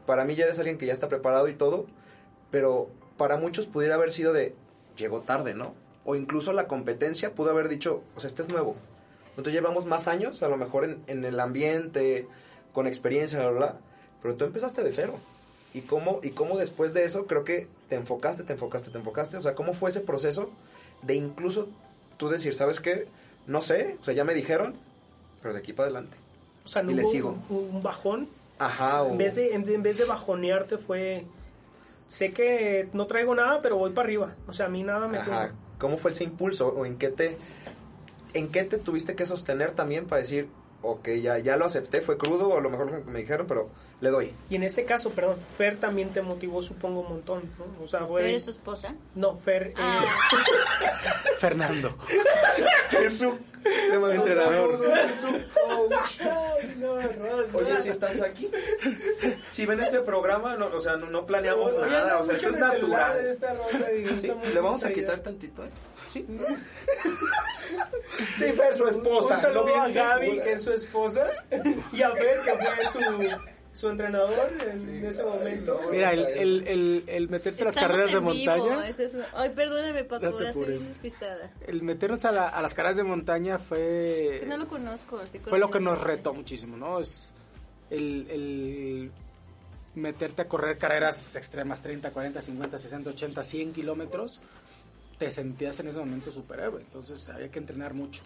[0.06, 1.86] para mí ya eres alguien que ya está preparado y todo,
[2.50, 4.54] pero para muchos pudiera haber sido de,
[4.96, 5.74] llegó tarde, ¿no?
[6.04, 8.76] O incluso la competencia pudo haber dicho, o sea, este es nuevo.
[9.30, 12.26] Nosotros llevamos más años, a lo mejor en, en el ambiente,
[12.72, 13.76] con experiencia, bla, bla, bla,
[14.22, 15.14] pero tú empezaste de cero.
[15.72, 19.36] ¿Y cómo, ¿Y cómo después de eso creo que te enfocaste, te enfocaste, te enfocaste?
[19.36, 20.50] O sea, ¿cómo fue ese proceso
[21.02, 21.68] de incluso
[22.16, 23.06] tú decir, ¿sabes qué?
[23.46, 24.74] No sé, o sea, ya me dijeron,
[25.40, 26.16] pero de aquí para adelante.
[26.64, 27.38] O sea, no Y le hubo sigo.
[27.48, 28.28] Un, un bajón.
[28.58, 29.12] Ajá, o...
[29.12, 31.24] En vez, de, en, en vez de bajonearte fue...
[32.10, 34.34] Sé que no traigo nada, pero voy para arriba.
[34.48, 35.52] O sea, a mí nada me Ajá.
[35.78, 37.38] ¿Cómo fue ese impulso o en qué te
[38.34, 40.48] en qué te tuviste que sostener también para decir,
[40.82, 43.46] ok, ya ya lo acepté, fue crudo o a lo mejor lo que me dijeron,
[43.46, 43.68] pero
[44.00, 44.32] le doy.
[44.48, 47.42] Y en este caso, perdón, Fer también te motivó, supongo, un montón.
[47.58, 47.84] ¿no?
[47.84, 48.28] O sea, fue...
[48.28, 48.94] ¿Eres su esposa?
[49.14, 49.68] No, Fer...
[49.68, 50.04] eh, Ah,
[51.38, 51.94] Fernando.
[53.04, 54.80] Es su entrenador.
[56.20, 57.80] Ay, no, Ros, Oye, no.
[57.80, 58.50] si estás aquí,
[59.50, 62.56] si ven este programa, no, o sea, no, no planeamos nada, o sea, esto es
[62.56, 63.22] natural.
[63.22, 63.54] de esta
[64.20, 65.70] Sí, le vamos a quitar tantito, ¿eh?
[66.12, 66.26] Sí.
[68.36, 69.34] Sí, Fer, su esposa.
[69.34, 71.26] Un saludo a bien Gaby, que es su esposa,
[71.92, 73.38] y a Fer, que fue su,
[73.72, 75.80] su entrenador en ese momento.
[75.90, 78.88] Mira, el, el, el, el meterte a las carreras de montaña.
[78.88, 79.18] es eso.
[79.32, 81.50] Ay, perdóname, Paco, No soy despistada.
[81.66, 85.20] El meternos a, la- a las carreras de montaña fue, Que no lo conozco.
[85.48, 87.00] fue lo que nos retó muchísimo, ¿no?
[87.00, 87.34] Es
[87.90, 89.12] el, el
[89.94, 94.40] meterte a correr carreras extremas, 30, 40, 50, 60, 80, 100 kilómetros,
[95.20, 98.22] te sentías en ese momento superhéroe, entonces había que entrenar mucho.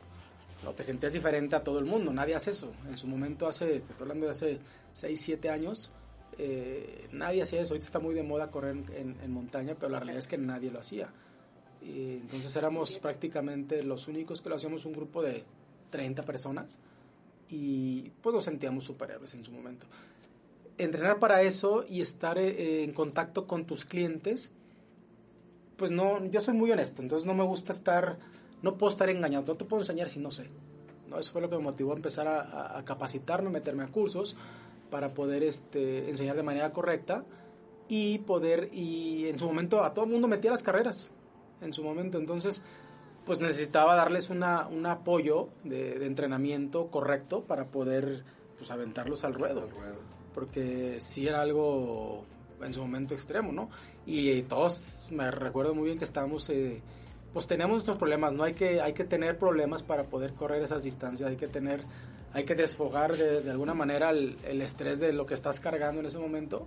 [0.63, 2.73] No, te sentías diferente a todo el mundo, nadie hace eso.
[2.89, 4.59] En su momento, hace, te estoy hablando de hace
[4.95, 5.93] 6, 7 años,
[6.37, 7.75] Eh, nadie hacía eso.
[7.75, 10.71] Ahorita está muy de moda correr en, en montaña, pero la realidad es que nadie
[10.71, 11.09] lo hacía.
[11.81, 15.45] Y entonces éramos prácticamente los únicos que lo hacíamos, un grupo de
[15.91, 16.81] 30 personas
[17.49, 19.87] y pues nos sentíamos superhéroes en su momento.
[20.77, 24.51] Entrenar para eso y estar eh, en contacto con tus clientes,
[25.77, 28.19] pues no, yo soy muy honesto, entonces no me gusta estar,
[28.63, 30.49] no puedo estar engañado, no te puedo enseñar si no sé.
[31.09, 31.19] ¿no?
[31.19, 34.37] Eso fue lo que me motivó a empezar a, a capacitarme, meterme a cursos
[34.91, 37.25] para poder este, enseñar de manera correcta
[37.89, 41.09] y poder, y en su momento a todo el mundo metía las carreras,
[41.61, 42.63] en su momento, entonces
[43.25, 48.25] pues necesitaba darles una, un apoyo de, de, entrenamiento correcto para poder
[48.59, 49.69] pues aventarlos al ruedo.
[50.35, 52.27] Porque sí era algo
[52.65, 53.71] en su momento extremo, ¿no?
[54.07, 56.81] Y, todos, me recuerdo muy bien que estábamos, eh,
[57.33, 58.45] pues teníamos nuestros problemas, ¿no?
[58.45, 61.83] Hay que, hay que tener problemas para poder correr esas distancias, hay que tener,
[62.33, 66.01] hay que desfogar de, de alguna manera el, el, estrés de lo que estás cargando
[66.01, 66.67] en ese momento.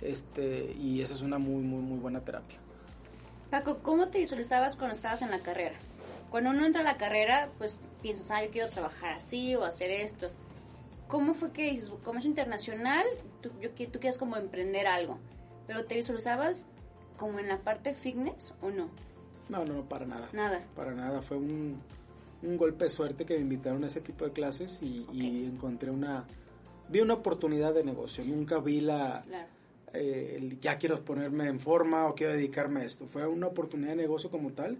[0.00, 2.58] Este, y esa es una muy, muy, muy buena terapia.
[3.50, 5.76] Paco, ¿cómo te visualizabas cuando estabas en la carrera?
[6.30, 9.90] Cuando uno entra a la carrera, pues piensas, ah, yo quiero trabajar así o hacer
[9.90, 10.30] esto.
[11.08, 13.06] ¿Cómo fue que dices, comercio internacional,
[13.40, 15.18] tú, yo, tú quieres como emprender algo,
[15.66, 16.68] pero te visualizabas
[17.16, 18.90] como en la parte fitness o no?
[19.48, 20.28] No, no, para nada.
[20.32, 20.62] Nada.
[20.76, 21.80] Para nada, fue un,
[22.42, 25.20] un golpe de suerte que me invitaron a ese tipo de clases y, okay.
[25.20, 26.26] y encontré una,
[26.88, 29.24] vi una oportunidad de negocio, nunca vi la...
[29.26, 29.58] Claro
[29.92, 33.06] eh, ya quiero ponerme en forma o quiero dedicarme a esto.
[33.06, 34.78] Fue una oportunidad de negocio como tal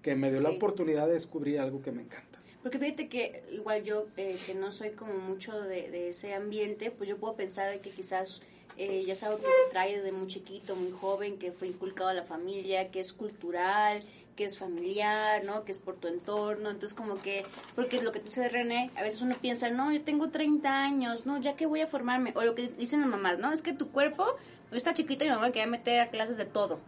[0.00, 0.50] que me dio okay.
[0.50, 2.31] la oportunidad de descubrir algo que me encanta.
[2.62, 7.08] Porque fíjate que igual yo, eh, que no soy como mucho de, ese ambiente, pues
[7.08, 8.40] yo puedo pensar que quizás
[8.76, 12.14] eh, ya es que se trae desde muy chiquito, muy joven, que fue inculcado a
[12.14, 14.02] la familia, que es cultural,
[14.36, 15.64] que es familiar, ¿no?
[15.64, 16.70] Que es por tu entorno.
[16.70, 17.42] Entonces, como que,
[17.74, 21.26] porque lo que tú dices, René, a veces uno piensa, no, yo tengo 30 años,
[21.26, 21.40] ¿no?
[21.40, 22.32] Ya que voy a formarme.
[22.34, 23.52] O lo que dicen las mamás, ¿no?
[23.52, 24.24] Es que tu cuerpo
[24.70, 26.80] pues, está chiquito y mi mamá quería meter a clases de todo.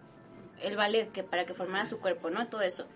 [0.62, 2.46] El ballet, que para que formara su cuerpo, ¿no?
[2.46, 2.86] Todo eso.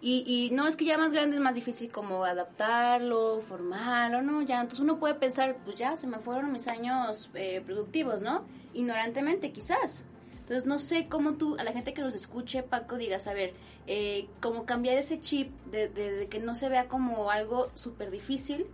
[0.00, 4.42] Y, y no es que ya más grande es más difícil como adaptarlo, formarlo, ¿no?
[4.42, 8.44] Ya, entonces uno puede pensar, pues ya se me fueron mis años eh, productivos, ¿no?
[8.74, 10.04] Ignorantemente, quizás.
[10.46, 13.54] Entonces, no sé cómo tú, a la gente que nos escuche, Paco, digas, a ver,
[13.88, 18.12] eh, cómo cambiar ese chip de, de, de, que no se vea como algo súper
[18.12, 18.66] difícil,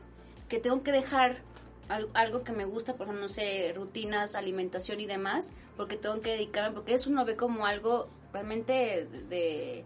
[0.50, 1.38] que tengo que dejar
[1.88, 6.20] algo, algo, que me gusta, por ejemplo, no sé, rutinas, alimentación y demás, porque tengo
[6.20, 9.84] que dedicarme, porque eso uno ve como algo realmente de, de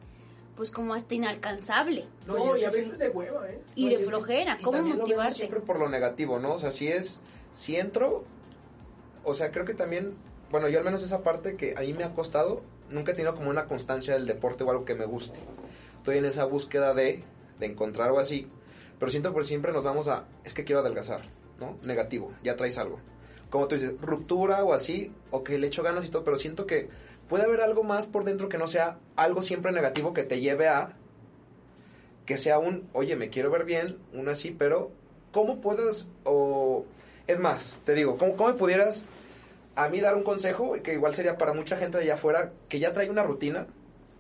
[0.56, 2.06] pues como hasta inalcanzable.
[2.26, 3.60] No, no y, a veces de hueva, ¿eh?
[3.74, 5.34] Y no, de y flojera, que, ¿cómo y motivarte?
[5.34, 6.54] siempre por lo negativo, ¿no?
[6.54, 7.20] O sea, si es,
[7.52, 8.24] si entro,
[9.24, 10.14] o sea, creo que también
[10.50, 13.34] bueno, yo al menos esa parte que a mí me ha costado, nunca he tenido
[13.34, 15.40] como una constancia del deporte o algo que me guste.
[15.98, 17.24] Estoy en esa búsqueda de,
[17.58, 18.48] de encontrar algo así,
[18.98, 21.22] pero siento que siempre nos vamos a, es que quiero adelgazar,
[21.58, 21.76] ¿no?
[21.82, 23.00] Negativo, ya traes algo.
[23.50, 26.66] Como tú dices, ruptura o así, o que le echo ganas y todo, pero siento
[26.66, 26.88] que
[27.28, 30.68] puede haber algo más por dentro que no sea algo siempre negativo que te lleve
[30.68, 30.96] a
[32.24, 34.90] que sea un, oye, me quiero ver bien, un así, pero
[35.32, 36.84] ¿cómo puedes, o
[37.26, 39.04] es más, te digo, ¿cómo, cómo pudieras
[39.76, 42.80] a mí dar un consejo, que igual sería para mucha gente de allá afuera, que
[42.80, 43.66] ya trae una rutina,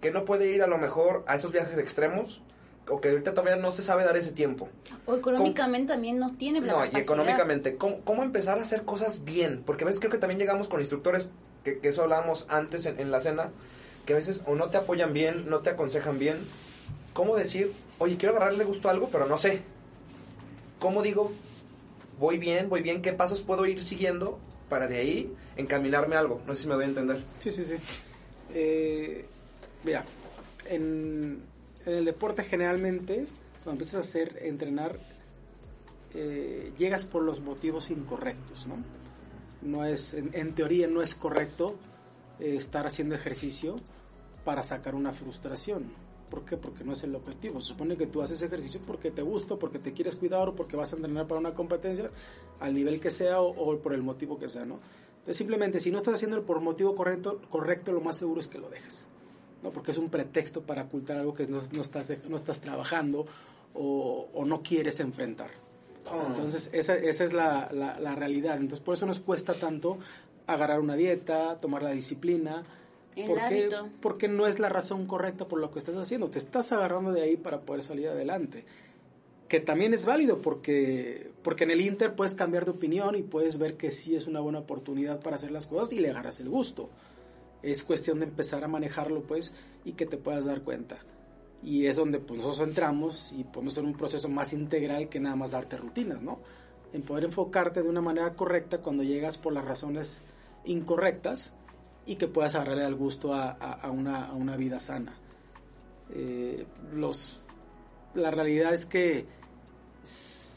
[0.00, 2.42] que no puede ir a lo mejor a esos viajes extremos,
[2.88, 4.68] o que ahorita todavía no se sabe dar ese tiempo.
[5.06, 5.94] O económicamente ¿Cómo?
[5.94, 6.98] también no tiene la No, capacidad.
[6.98, 9.62] y económicamente, ¿cómo, ¿cómo, empezar a hacer cosas bien?
[9.64, 11.28] Porque a veces creo que también llegamos con instructores,
[11.66, 13.50] que, que eso hablábamos antes en, en, la cena,
[14.06, 16.36] que a veces o no te apoyan bien, no te aconsejan bien.
[17.12, 19.62] ¿Cómo decir, oye, quiero agarrarle gusto a algo, pero no sé?
[20.78, 21.32] ¿Cómo digo,
[22.20, 26.40] voy bien, voy bien, qué pasos puedo ir siguiendo para de ahí encaminarme a algo.
[26.46, 27.22] No sé si me doy a entender.
[27.40, 27.74] Sí, sí, sí.
[28.54, 29.24] Eh,
[29.82, 30.04] mira,
[30.66, 31.42] en,
[31.84, 33.26] en, el deporte generalmente,
[33.64, 34.98] cuando empiezas a hacer, entrenar,
[36.14, 38.76] eh, llegas por los motivos incorrectos, ¿no?
[39.66, 41.76] No es, en, teoría no es correcto
[42.38, 43.76] eh, estar haciendo ejercicio
[44.44, 45.92] para sacar una frustración.
[46.30, 46.56] ¿Por qué?
[46.56, 47.60] Porque no es el objetivo.
[47.60, 50.76] Se supone que tú haces ejercicio porque te gusta, porque te quieres cuidar o porque
[50.76, 52.10] vas a entrenar para una competencia,
[52.60, 54.80] al nivel que sea o, por el motivo que sea, ¿no?
[55.18, 58.58] Entonces, simplemente, si no estás haciendo por motivo correcto, correcto, lo más seguro es que
[58.58, 59.06] lo dejes,
[59.62, 59.70] ¿no?
[59.72, 63.26] Porque es un pretexto para ocultar algo que no, estás, no estás trabajando
[63.74, 65.50] o, no quieres enfrentar.
[66.12, 66.24] Oh.
[66.28, 68.56] Entonces, esa, esa es la, la, la realidad.
[68.56, 69.98] Entonces, por eso nos cuesta tanto
[70.46, 72.64] agarrar una dieta, tomar la disciplina,
[73.26, 76.28] porque, porque no es la razón correcta por lo que estás haciendo.
[76.28, 78.64] Te estás agarrando de ahí para poder salir adelante.
[79.48, 83.58] Que también es válido porque, porque en el Inter puedes cambiar de opinión y puedes
[83.58, 86.48] ver que sí es una buena oportunidad para hacer las cosas y le agarras el
[86.48, 86.90] gusto.
[87.62, 90.98] Es cuestión de empezar a manejarlo pues y que te puedas dar cuenta.
[91.66, 95.34] Y es donde pues, nosotros entramos y podemos hacer un proceso más integral que nada
[95.34, 96.38] más darte rutinas, ¿no?
[96.92, 100.22] En poder enfocarte de una manera correcta cuando llegas por las razones
[100.64, 101.54] incorrectas
[102.06, 105.18] y que puedas agarrarle al gusto a, una, a una vida sana.
[106.14, 107.40] Eh, los,
[108.14, 109.26] la realidad es que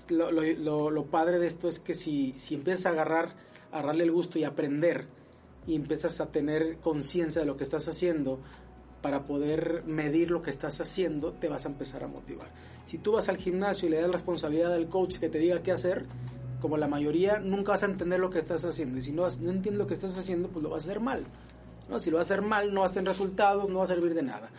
[0.10, 3.34] lo, lo- padre de esto es que si, si empiezas a agarrar,
[3.72, 5.08] agarrarle el gusto y aprender
[5.65, 8.39] y empiezas a tener conciencia de lo que estás haciendo
[9.01, 12.47] para poder medir lo que estás haciendo, te vas a empezar a motivar.
[12.85, 15.71] Si tú vas al gimnasio y le das responsabilidad al coach que te diga qué
[15.71, 16.05] hacer,
[16.62, 18.97] como la mayoría, nunca vas a entender lo que estás haciendo.
[18.97, 21.23] Y si no, no entiendes lo que estás haciendo, pues lo vas a hacer mal.
[21.89, 21.99] ¿no?
[21.99, 24.13] Si lo vas a hacer mal, no vas a tener resultados, no va a servir
[24.13, 24.49] de nada.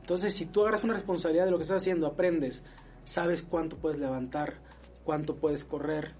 [0.00, 2.64] Entonces, si tú agarras una responsabilidad de lo que estás haciendo, aprendes,
[3.04, 4.54] sabes cuánto puedes levantar,
[5.04, 6.12] cuánto puedes correr,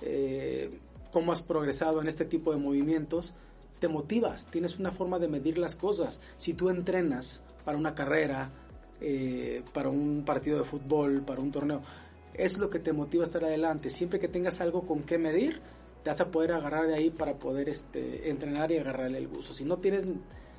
[0.00, 0.80] eh,
[1.12, 3.34] cómo has progresado en este tipo de movimientos,
[3.82, 6.20] te motivas, tienes una forma de medir las cosas.
[6.36, 8.48] Si tú entrenas para una carrera,
[9.00, 11.82] eh, para un partido de fútbol, para un torneo,
[12.32, 13.90] es lo que te motiva a estar adelante.
[13.90, 15.60] Siempre que tengas algo con qué medir,
[16.04, 19.52] te vas a poder agarrar de ahí para poder este, entrenar y agarrarle el gusto.
[19.52, 20.04] Si no tienes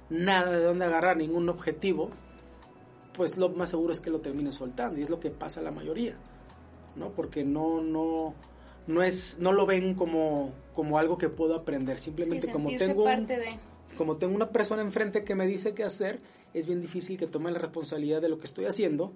[0.09, 2.09] nada de dónde agarrar, ningún objetivo,
[3.13, 5.63] pues lo más seguro es que lo termines soltando y es lo que pasa a
[5.63, 6.17] la mayoría,
[6.97, 7.11] ¿no?
[7.11, 8.33] Porque no, no,
[8.87, 13.03] no es, no lo ven como, como algo que puedo aprender, simplemente Sí, como tengo
[13.03, 13.59] un- parte de...
[13.97, 16.19] como tengo una persona enfrente que me dice qué hacer,
[16.53, 19.11] es bien difícil que tome la responsabilidad de lo que estoy haciendo,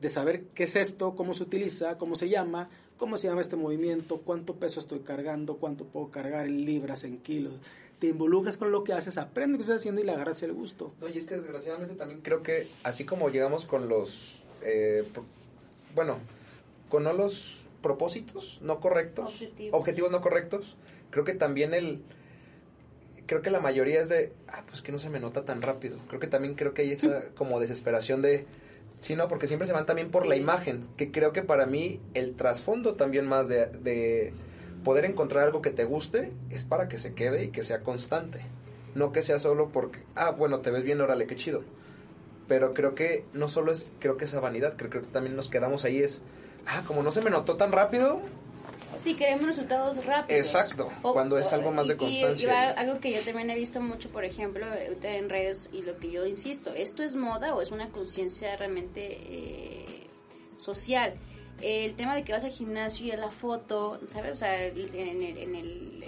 [0.00, 3.56] de saber qué es esto, cómo se utiliza, cómo se llama, cómo se llama este
[3.56, 7.54] movimiento, cuánto peso estoy cargando, cuánto puedo cargar en libras, en kilos.
[7.98, 10.52] Te involucras con lo que haces, aprendes lo que estás haciendo y le agarras el
[10.52, 10.92] gusto.
[11.00, 15.02] No, y es que desgraciadamente también creo que así como llegamos con los, eh,
[15.96, 16.18] bueno,
[16.88, 19.80] con no los propósitos no correctos, Objetivos.
[19.80, 20.76] objetivos no correctos,
[21.10, 22.02] creo que también el,
[23.26, 25.96] creo que la mayoría es de, ah, pues que no se me nota tan rápido.
[26.08, 28.44] Creo que también creo que hay esa como desesperación de,
[29.00, 31.98] sí, no, porque siempre se van también por la imagen, que creo que para mí
[32.12, 34.34] el trasfondo también más de, de
[34.84, 38.42] poder encontrar algo que te guste es para que se quede y que sea constante.
[38.94, 41.62] No que sea solo porque, ah, bueno, te ves bien, órale, qué chido.
[42.48, 45.48] Pero creo que no solo es, creo que esa vanidad, creo, creo que también nos
[45.48, 46.22] quedamos ahí es,
[46.68, 48.20] ah, como no se me notó tan rápido,
[48.96, 50.40] Sí, queremos resultados rápidos.
[50.44, 52.72] Exacto, cuando es algo más de y- y- constancia.
[52.72, 55.98] Y, algo que yo también he visto mucho, por ejemplo, ahorita en redes, y lo
[55.98, 60.06] que yo insisto, ¿esto es moda o es una conciencia realmente eh,
[60.56, 61.14] social?
[61.60, 64.32] El tema de que vas al gimnasio y a la foto, ¿sabes?
[64.32, 64.96] O sea, en el,
[65.38, 66.02] en el,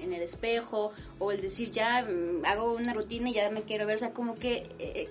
[0.00, 3.84] en el, espejo, o el decir ya mm, hago una rutina y ya me quiero
[3.86, 5.08] ver, o sea, como que, eh,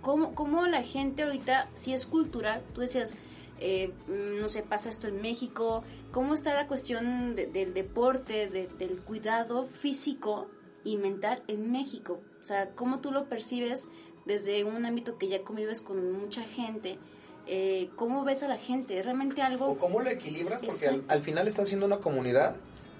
[0.00, 3.18] como, como la gente ahorita, si es cultural, tú decías,
[3.60, 8.66] eh, no sé, pasa esto en México, cómo está la cuestión de- del deporte, de-
[8.78, 10.48] del cuidado físico
[10.84, 12.20] y mental en México.
[12.42, 13.88] O sea, cómo tú lo percibes
[14.24, 16.98] desde un ámbito que ya convives con mucha gente.
[17.46, 18.98] Eh, ¿Cómo ves a la gente?
[18.98, 19.78] ¿Es realmente o algo...
[19.78, 22.56] cómo lo equilibras, porque al, final estás haciendo una comunidad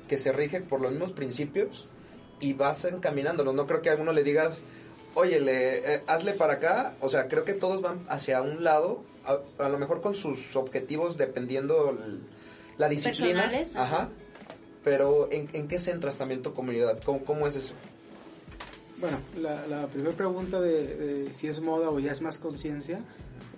[0.09, 1.87] que se rige por los mismos principios
[2.41, 3.55] y vas encaminándolos.
[3.55, 4.63] No creo que a alguno le digas,
[5.21, 6.95] oye, le, eh, hazle para acá.
[7.01, 10.57] O sea, creo que todos van hacia un lado, a, a lo mejor con sus
[10.57, 12.21] objetivos dependiendo el-
[12.79, 13.43] la disciplina.
[13.43, 14.09] Personales, ajá.
[14.83, 16.99] Pero ¿en, en qué centras también tu comunidad?
[17.05, 17.75] ¿Cómo, cómo es eso?
[18.99, 23.01] Bueno, la, la primera pregunta de, de si es moda o ya es más conciencia,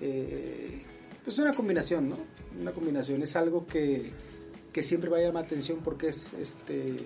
[0.00, 0.82] eh,
[1.24, 2.16] pues es una combinación, ¿no?
[2.60, 4.10] Una combinación, es algo que,
[4.72, 6.96] que siempre va a llamar atención porque es, este,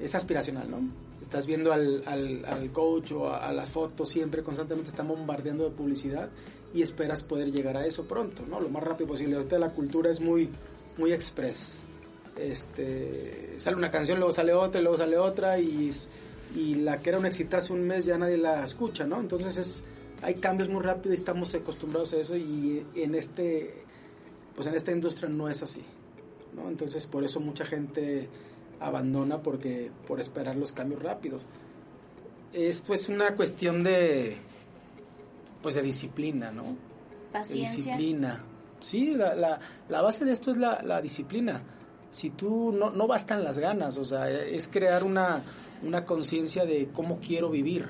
[0.00, 0.78] es aspiracional, ¿no?
[1.26, 5.64] Estás viendo al, al, al coach o a, a las fotos, siempre constantemente están bombardeando
[5.64, 6.28] de publicidad
[6.72, 8.60] y esperas poder llegar a eso pronto, ¿no?
[8.60, 9.34] Lo más rápido posible.
[9.34, 10.50] Ahorita la cultura es muy,
[10.98, 11.84] muy express.
[12.38, 15.90] Este, sale una canción, luego sale otra, luego sale otra y,
[16.54, 19.18] y la que era un exitazo un mes ya nadie la escucha, ¿no?
[19.18, 19.84] Entonces es,
[20.22, 23.82] hay cambios muy rápido y estamos acostumbrados a eso y en este,
[24.54, 25.82] pues en esta industria no es así,
[26.54, 26.68] ¿no?
[26.68, 28.28] Entonces por eso mucha gente
[28.80, 31.42] abandona porque por esperar los cambios rápidos.
[32.52, 34.36] Esto es una cuestión de
[35.62, 36.62] pues de disciplina, ¿no?
[36.62, 36.76] De
[37.32, 37.96] Paciencia.
[37.96, 38.44] disciplina.
[38.80, 41.62] Sí, la, la, la base de esto es la, la disciplina.
[42.10, 45.40] Si tú no, no bastan las ganas, o sea, es crear una,
[45.82, 47.88] una conciencia de cómo quiero vivir,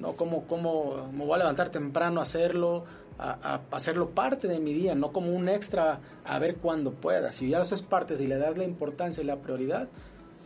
[0.00, 2.84] no cómo, cómo me voy a levantar temprano a hacerlo,
[3.18, 7.32] a, a hacerlo parte de mi día, no como un extra a ver cuándo pueda.
[7.32, 9.88] Si ya lo haces parte y le das la importancia y la prioridad,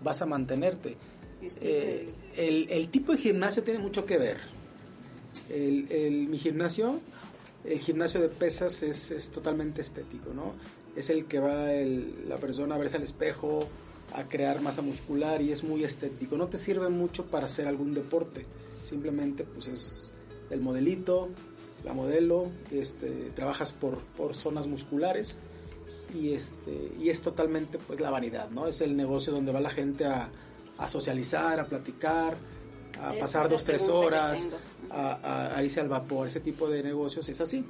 [0.03, 0.97] vas a mantenerte.
[1.61, 4.39] Eh, el, el tipo de gimnasio tiene mucho que ver.
[5.51, 7.01] El, el- mi gimnasio,
[7.65, 10.55] el gimnasio de pesas es, es totalmente estético, ¿no?
[10.97, 13.69] Es el que va el- la persona a verse al espejo,
[14.15, 16.37] a crear masa muscular y es muy estético.
[16.37, 18.45] No te sirve mucho para hacer algún deporte.
[18.85, 20.11] Simplemente pues es
[20.51, 21.29] el modelito,
[21.85, 25.39] la modelo, este, trabajas por, por zonas musculares
[26.15, 28.67] y este y es totalmente pues la vanidad, ¿no?
[28.67, 30.29] Es el negocio donde va la gente a,
[30.79, 32.37] a socializar, a platicar,
[33.01, 34.49] a Es pasar dos, tres horas,
[34.91, 37.65] a- a irse al vapor, ese tipo de negocios es así.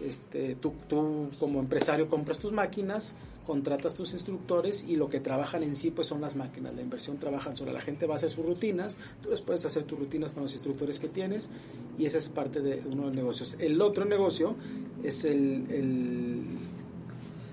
[0.00, 3.14] Este, tú, tú como empresario compras tus máquinas,
[3.46, 7.18] contratas tus instructores y lo que trabajan en sí pues son las máquinas, la inversión
[7.18, 10.30] trabajan sobre la gente va a hacer sus rutinas, tú les puedes hacer tus rutinas
[10.30, 11.50] con los instructores que tienes
[11.98, 13.56] y esa es parte de uno de los negocios.
[13.58, 14.54] El otro negocio
[15.02, 16.42] es el, el,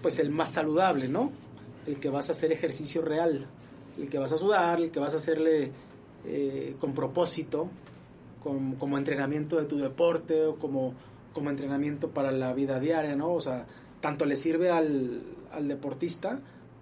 [0.02, 1.32] pues el más saludable, ¿no?
[1.86, 3.46] El que vas a hacer ejercicio real,
[4.00, 5.72] el que vas a sudar, el que vas a hacerle
[6.26, 7.70] eh, con propósito,
[8.44, 10.94] con- como entrenamiento de tu deporte o como,
[11.34, 13.34] como entrenamiento para la vida diaria, ¿no?
[13.34, 13.68] O sea,
[14.02, 15.22] tanto le sirve al,
[15.52, 16.40] al deportista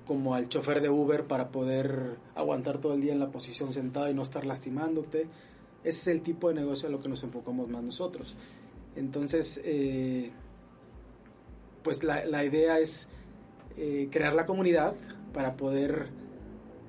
[0.08, 4.10] como al chofer de Uber para poder aguantar todo el día en la posición sentada
[4.10, 5.28] y no estar lastimándote.
[5.84, 8.36] Ese es el tipo de negocio a lo que nos enfocamos más nosotros.
[8.96, 10.32] Entonces, eh,
[11.84, 13.10] pues la, la idea es
[13.78, 14.96] eh, crear la comunidad
[15.32, 16.08] para poder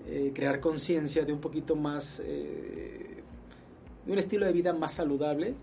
[0.06, 3.22] eh, crear conciencia de un poquito más, eh,
[4.06, 5.54] de un estilo de vida más saludable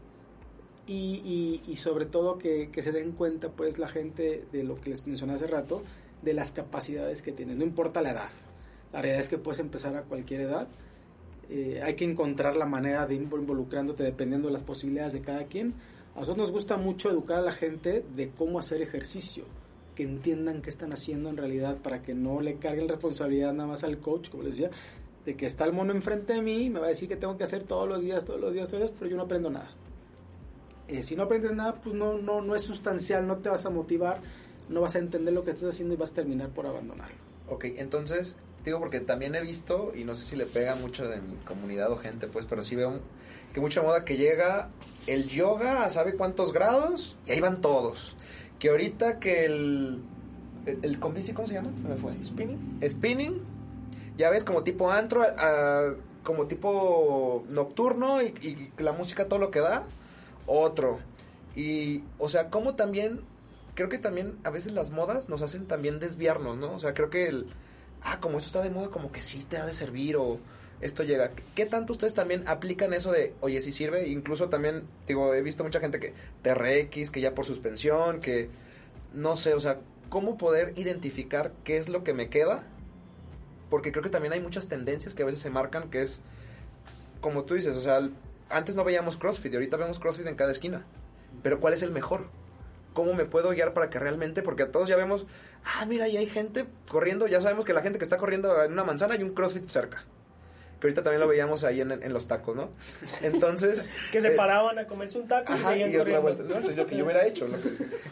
[0.87, 5.05] y, y- sobre todo que, se den cuenta pues la gente de lo que les
[5.05, 5.83] mencioné hace rato,
[6.21, 8.29] de las capacidades que tienen, no importa la edad.
[8.93, 10.67] La realidad es que puedes empezar a cualquier edad.
[11.49, 15.45] Eh, hay que encontrar la manera de ir involucrándote dependiendo de las posibilidades de cada
[15.45, 15.73] quien.
[16.15, 19.43] A nosotros nos gusta mucho educar a la gente de cómo hacer ejercicio,
[19.93, 23.83] que entiendan qué están haciendo en realidad para que no le carguen responsabilidad nada más
[23.83, 24.71] al coach, como les decía,
[25.25, 27.43] de que está el mono enfrente de mí me va a decir que tengo que
[27.43, 29.69] hacer todos los días, todos los días, todos los días, pero yo no aprendo nada.
[30.87, 33.69] Eh, si no aprendes nada, pues no, no, no es sustancial, no te vas a
[33.69, 34.21] motivar,
[34.69, 37.15] no vas a entender lo que estás haciendo y vas a terminar por abandonarlo.
[37.49, 41.21] Ok, entonces, digo porque también he visto, y no sé si le pega mucho de
[41.21, 43.01] mi comunidad o gente, pues, pero sí veo un-
[43.53, 44.69] que mucha moda que llega
[45.07, 48.15] el yoga a sabe cuántos grados y ahí van todos.
[48.59, 50.01] Que ahorita que el,
[50.65, 51.69] el, el ¿cómo se llama?
[51.75, 52.13] Se me fue.
[52.23, 52.79] Spinning.
[52.87, 53.41] Spinning,
[54.17, 58.27] ya ves, como tipo antro, ah, como tipo nocturno y,
[58.77, 59.85] y la música todo lo que da,
[60.47, 60.99] otro.
[61.55, 63.21] Y, o sea, como también,
[63.75, 66.73] creo que también a veces las modas nos hacen también desviarnos, ¿no?
[66.73, 67.47] O sea, creo que el,
[68.01, 70.39] ah, como esto está de moda, como que sí te ha de servir o
[70.81, 71.31] esto llega.
[71.55, 74.07] ¿Qué tanto ustedes también aplican eso de, oye, si sirve?
[74.07, 78.49] Incluso también, digo, he visto mucha gente que TRX, que ya por suspensión, que
[79.13, 79.79] no sé, o sea,
[80.09, 82.63] ¿cómo poder identificar qué es lo que me queda?
[83.69, 86.21] Porque creo que también hay muchas tendencias que a veces se marcan, que es,
[87.21, 88.07] como tú dices, o sea,
[88.49, 90.85] antes no veíamos CrossFit y ahorita vemos CrossFit en cada esquina.
[91.43, 92.27] Pero ¿cuál es el mejor?
[92.93, 95.27] ¿Cómo me puedo guiar para que realmente, porque a todos ya vemos,
[95.65, 98.71] ah, mira, ahí hay gente corriendo, ya sabemos que la gente que está corriendo en
[98.73, 100.03] una manzana hay un CrossFit cerca.
[100.79, 102.69] Que ahorita también lo veíamos ahí en, en los tacos, ¿no?
[103.21, 103.89] Entonces...
[104.11, 106.43] Que se eh, paraban a comerse un taco Ajá, y y otra vuelta.
[106.43, 107.47] No, es lo que yo hubiera hecho.
[107.47, 107.69] lo que-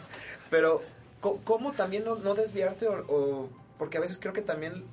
[0.50, 0.82] Pero,
[1.20, 2.86] ¿cómo también no, no desviarte?
[2.88, 4.84] O, o- porque a veces creo que también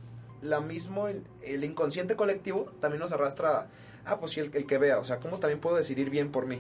[0.42, 3.68] la mismo, el, el inconsciente colectivo también nos arrastra a,
[4.06, 5.00] ah, pues sí, el, que vea.
[5.00, 6.56] O sea, ¿cómo también puedo decidir bien por mí?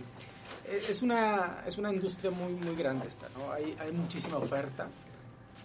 [0.68, 3.52] Eh, Es una, es una industria muy, muy grande esta, ¿no?
[3.52, 4.88] Hay, hay muchísima oferta.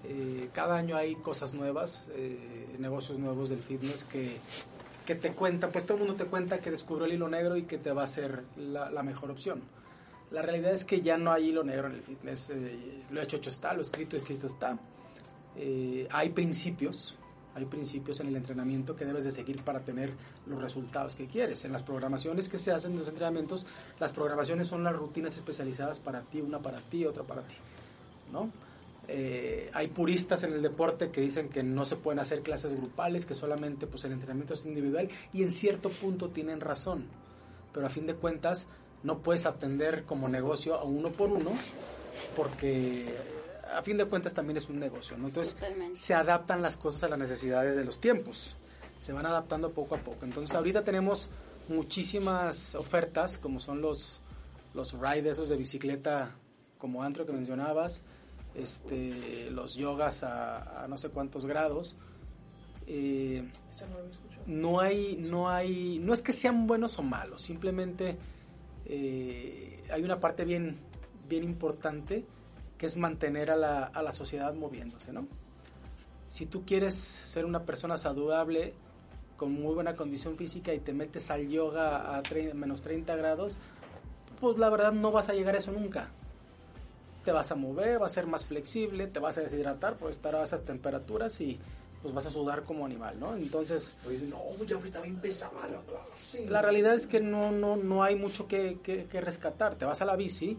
[0.04, 4.36] Eh, cada año hay cosas nuevas, eh, negocios nuevos del fitness que,
[5.04, 7.64] que te cuentan, pues todo el mundo te cuenta que descubrió el hilo negro y
[7.64, 9.60] que te va a ser la, la mejor opción.
[10.30, 12.50] La realidad es que ya no hay hilo negro en el fitness.
[12.50, 14.78] eh, lo hecho, hecho está, lo escrito, escrito está.
[15.56, 17.16] Eh, hay principios,
[17.58, 20.12] hay principios en el entrenamiento que debes de seguir para tener
[20.46, 21.64] los resultados que quieres.
[21.64, 23.66] En las programaciones que se hacen en los entrenamientos,
[23.98, 27.54] las programaciones son las rutinas especializadas para ti, una para ti, otra para ti,
[28.32, 28.50] ¿no?
[29.10, 33.24] Eh, hay puristas en el deporte que dicen que no se pueden hacer clases grupales,
[33.24, 37.06] que solamente pues el entrenamiento es individual y en cierto punto tienen razón,
[37.72, 38.68] pero a fin de cuentas
[39.02, 41.52] no puedes atender como negocio a uno por uno
[42.36, 43.14] porque
[43.76, 45.28] a fin de cuentas también es un negocio, ¿no?
[45.28, 45.96] Entonces Totalmente.
[45.96, 48.56] se adaptan las cosas a las necesidades de los tiempos,
[48.98, 50.24] se van adaptando poco a poco.
[50.24, 51.30] Entonces ahorita tenemos
[51.68, 54.20] muchísimas ofertas como son los
[54.74, 56.36] los rides esos de bicicleta
[56.78, 58.04] como antro que mencionabas,
[58.54, 61.96] este, los yogas a, a no sé cuántos grados.
[62.86, 63.50] Eh,
[64.46, 68.16] no hay, no hay, no es que sean buenos o malos, simplemente
[68.86, 70.78] eh, hay una parte bien,
[71.28, 72.24] bien importante
[72.78, 75.26] que es mantener a la, a la sociedad moviéndose, ¿no?
[76.28, 78.74] Si tú quieres ser una persona saludable,
[79.36, 82.22] con muy buena condición física y te metes al yoga a
[82.54, 83.56] menos 30 grados,
[84.40, 86.10] pues la verdad no vas a llegar a eso nunca.
[87.24, 90.34] Te vas a mover, vas a ser más flexible, te vas a deshidratar por estar
[90.34, 91.58] a esas temperaturas y
[92.02, 93.34] pues vas a sudar como animal, ¿no?
[93.34, 93.96] Entonces,
[94.28, 95.80] no, ya ahorita bien pesada la
[96.48, 99.74] la realidad es que no, no, no hay mucho que, que- que rescatar.
[99.74, 100.56] Te vas a la bici,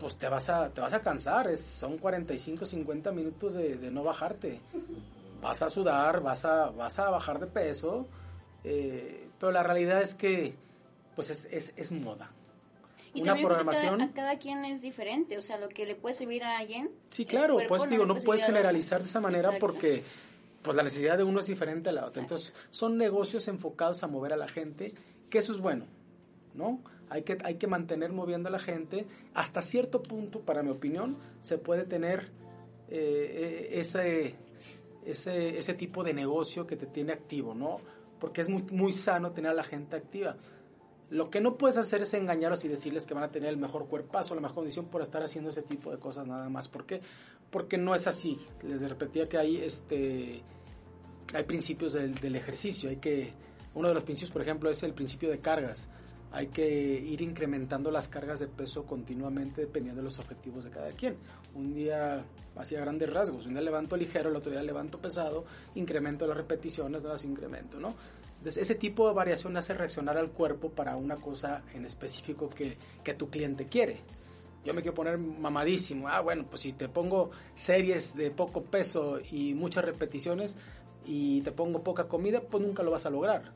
[0.00, 1.48] pues te vas a, te vas a cansar.
[1.48, 4.60] Es, son 45, 50 minutos de, de no bajarte.
[5.42, 8.08] Vas a sudar, vas a, vas a bajar de peso,
[8.62, 10.54] Eh, pero la realidad es que
[11.14, 12.30] pues es, es, es moda.
[13.14, 13.98] Y Una programación.
[13.98, 16.90] Cada, a cada quien es diferente, o sea, lo que le puede servir a alguien.
[17.10, 19.66] Sí, claro, cuerpo pues digo, le no puede puedes generalizar de esa manera Exacto.
[19.66, 20.02] porque
[20.62, 22.22] pues la necesidad de uno es diferente a la otra.
[22.22, 22.34] Exacto.
[22.34, 24.92] Entonces, son negocios enfocados a mover a la gente,
[25.30, 25.86] que eso es bueno,
[26.54, 26.80] ¿no?
[27.10, 29.06] Hay que, hay que mantener moviendo a la gente.
[29.34, 32.30] Hasta cierto punto, para mi opinión, se puede tener
[32.88, 34.36] eh, eh, ese,
[35.04, 37.80] ese, ese tipo de negocio que te tiene activo, ¿no?
[38.20, 40.36] Porque es muy, muy sano tener a la gente activa.
[41.10, 43.88] Lo que no puedes hacer es engañarlos y decirles que van a tener el mejor
[43.88, 46.68] cuerpazo, la mejor condición por estar haciendo ese tipo de cosas nada más.
[46.68, 47.00] ¿Por qué?
[47.50, 48.38] Porque no es así.
[48.62, 50.42] Les repetía que hay este
[51.34, 52.88] hay principios del, del ejercicio.
[52.90, 53.32] Hay que
[53.74, 55.90] uno de los principios, por ejemplo, es el principio de cargas.
[56.32, 60.90] Hay que ir incrementando las cargas de peso continuamente dependiendo de los objetivos de cada
[60.92, 61.16] quien.
[61.54, 62.24] Un día
[62.56, 67.02] hacía grandes rasgos, un día levanto ligero, el otro día levanto pesado, incremento las repeticiones,
[67.02, 67.94] no las incremento, ¿no?
[68.38, 72.78] Entonces, ese tipo de variación hace reaccionar al cuerpo para una cosa en específico que,
[73.04, 74.00] que tu cliente quiere.
[74.64, 76.08] Yo me quiero poner mamadísimo.
[76.08, 80.56] Ah, bueno, pues si te pongo series de poco peso y muchas repeticiones
[81.04, 83.52] y te pongo poca comida, pues nunca lo vas a lograr.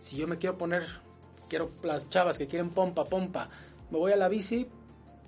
[0.00, 0.84] Si yo me quiero poner,
[1.50, 3.50] quiero las chavas que quieren pompa, pompa,
[3.90, 4.66] me voy a la bici,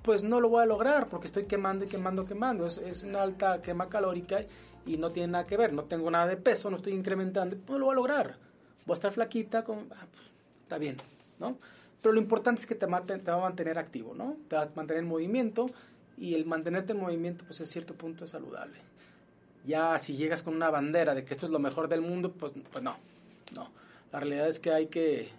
[0.02, 2.64] pues no lo voy a lograr porque estoy quemando y quemando, quemando.
[2.64, 4.40] Es, es una alta quema calórica
[4.86, 5.72] y no tiene nada que ver.
[5.72, 8.38] No tengo nada de peso, no estoy incrementando, pues no lo voy a lograr.
[8.86, 10.24] Voy a estar flaquita, con, ah, pues,
[10.62, 10.96] está bien,
[11.38, 11.58] ¿no?
[12.00, 14.36] Pero lo importante es que te, va a mantener activo, ¿no?
[14.48, 15.66] Te va a mantener en movimiento
[16.18, 18.78] y el mantenerte en movimiento, pues a cierto punto es saludable.
[19.64, 22.52] Ya si llegas con una bandera de que esto es lo mejor del mundo, pues,
[22.70, 22.96] pues no,
[23.54, 23.70] no.
[24.10, 25.30] La realidad es que hay que,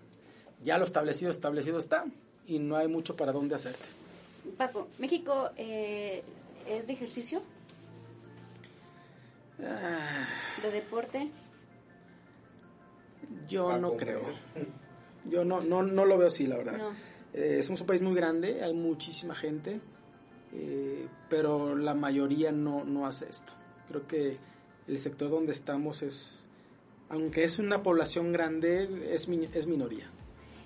[0.63, 2.05] ya lo establecido, establecido está
[2.47, 3.85] y no hay mucho para dónde hacerte.
[4.57, 6.23] Paco, México eh,
[6.67, 7.41] es de ejercicio,
[9.65, 10.27] Ah,
[10.61, 11.29] de deporte.
[13.47, 14.21] yo no creo.
[15.25, 16.77] Yo no, no, no lo veo así, la verdad.
[16.77, 16.91] No.
[17.33, 19.79] Eh, somos un país muy grande, hay muchísima gente,
[20.51, 23.53] eh, pero la mayoría no, no hace esto.
[23.87, 24.37] Creo que
[24.85, 26.49] el sector donde estamos es,
[27.07, 30.11] aunque es una población grande, es, es minoría.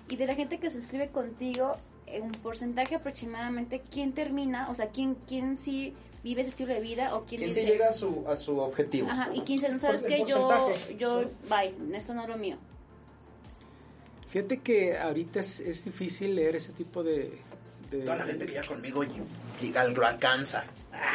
[0.08, 4.70] Y de la gente que se inscribe contigo, en un porcentaje aproximadamente, ¿quién termina?
[4.70, 5.92] O sea, ¿quién, quién sí
[6.24, 7.60] vive ese estilo de vida o quién, ¿Quién dice...
[7.62, 9.08] se llega a su, a su objetivo?
[9.10, 10.24] Ajá, y quién se, ¿sabes qué?
[10.26, 12.56] Yo, yo, bye, esto no es lo mío.
[14.30, 17.38] Fíjate que ahorita es, es difícil leer ese tipo de...
[17.90, 19.02] de- Toda la gente que ya conmigo
[19.60, 20.64] llega, lo alcanza.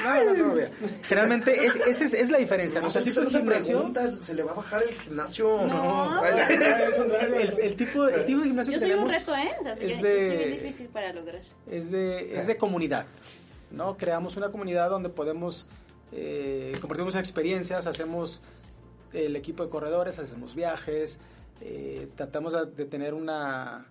[0.04, 0.70] No, no, no, vea.
[1.04, 2.82] Generalmente es, esa es, es la diferencia.
[2.82, 4.84] No O sea, si si es se un gimnasio, pregunta, ¿se le va a bajar
[4.84, 5.66] el gimnasio?
[5.68, 6.20] No.
[6.20, 7.36] Contrario.
[7.40, 9.52] el, el tipo, el tipo de gimnasio Yo que soy un tenemos reto, ¿eh?
[9.60, 11.42] O sea, sí, es yo- yo soy bien de, difícil para lograr.
[11.70, 13.06] es de, es de comunidad,
[13.72, 13.98] ¿no?
[13.98, 15.68] Creamos una comunidad donde podemos
[16.12, 18.42] eh, compartimos experiencias, hacemos
[19.14, 21.20] el equipo de corredores, hacemos viajes,
[21.62, 23.86] eh, tratamos de, de tener una,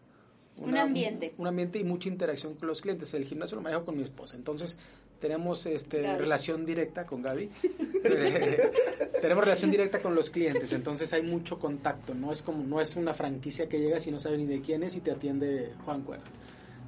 [0.57, 1.33] Un ambiente.
[1.37, 3.13] un, un ambiente y mucha interacción con los clientes.
[3.15, 4.79] El gimnasio lo manejo con mi esposa, entonces
[5.23, 6.19] tenemos este Gaby.
[6.19, 7.49] relación directa con Gaby.
[8.05, 8.73] Eh,
[9.23, 12.97] tenemos relación directa con los clientes, entonces hay mucho contacto, no es como no es
[12.97, 16.03] una franquicia que llegas y no sabe ni de quién es y te atiende Juan
[16.03, 16.29] Cuerdas.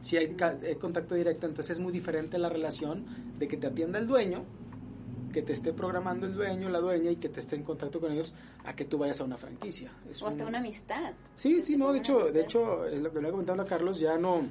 [0.01, 3.07] Si hay, hay contacto directo, entonces es muy diferente la relación
[3.39, 4.45] de que te atienda el dueño,
[5.32, 8.12] que te esté programando el dueño, la dueña y que te esté en contacto con
[8.12, 9.91] ellos a que tú vayas a una franquicia.
[10.11, 11.12] Es O hasta un- una amistad.
[11.37, 12.35] Sí, sí, no, de hecho, amistad.
[12.35, 14.43] de hecho, es lo que le he comentado a Carlos, ya no,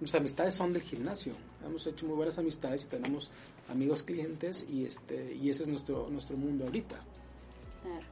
[0.00, 1.34] mis amistades son del gimnasio.
[1.64, 3.30] Hemos hecho muy buenas amistades y tenemos
[3.68, 6.96] amigos clientes y este y ese es nuestro nuestro mundo ahorita.
[7.82, 8.06] Claro.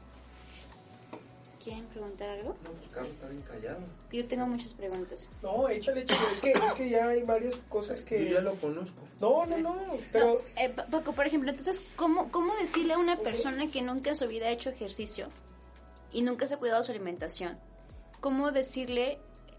[1.62, 2.56] ¿Quieren preguntar algo?
[2.64, 3.80] No, pues Carlos está bien callado.
[4.12, 5.28] Yo tengo muchas preguntas.
[5.42, 6.20] No, échale, échale.
[6.32, 8.24] Es que, es que ya hay varias cosas que...
[8.26, 9.02] Yo ya lo conozco.
[9.20, 9.76] No, no, no.
[10.12, 13.82] Pero No, eh, Pa- Paco, por ejemplo, entonces, ¿cómo, ¿cómo decirle a una persona que
[13.82, 15.28] nunca en su vida ha hecho ejercicio
[16.12, 17.58] y nunca se ha cuidado su alimentación?
[18.20, 19.18] ¿Cómo decirle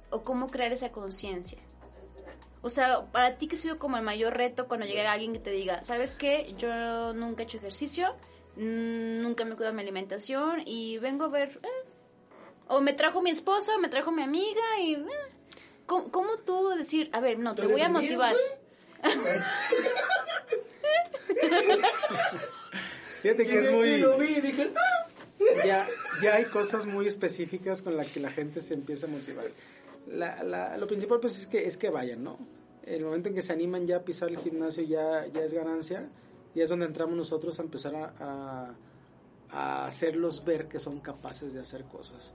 [0.09, 1.59] o cómo crear esa conciencia?
[2.61, 5.39] O sea, para ti, ¿qué ha sido como el mayor reto cuando llega alguien que
[5.39, 6.53] te diga, ¿sabes qué?
[6.57, 8.13] Yo nunca he hecho ejercicio,
[8.57, 11.59] mm, nunca me cuido mi alimentación y vengo a ver...
[11.63, 11.67] eh,
[12.67, 14.95] O me trajo mi esposa, me trajo mi amiga y...
[14.95, 15.05] eh.
[15.85, 18.35] ¿Cómo, cómo tú decir, a ver, no, te voy a motivar?
[23.21, 25.07] Fíjate que Y es de- muy y lo vi y dije, "Ah".
[25.65, 25.87] ya,
[26.21, 29.45] ya hay cosas muy específicas con las que la gente se empieza a motivar.
[30.09, 32.37] La, la- lo principal pues es que es que vayan, ¿no?
[32.83, 36.09] El momento en que se animan ya a pisar el gimnasio ya, ya es ganancia
[36.55, 38.75] y es donde entramos nosotros a empezar a, a-
[39.51, 42.33] a hacerlos ver que son capaces de hacer cosas.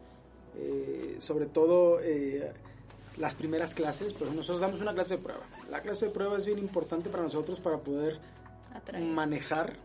[0.57, 2.53] Eh, sobre todo eh,
[3.18, 5.43] las primeras clases, pues nosotros damos una clase de prueba.
[5.70, 8.18] La clase de prueba es bien importante para nosotros para poder
[8.72, 9.05] Atraer.
[9.05, 9.77] manejar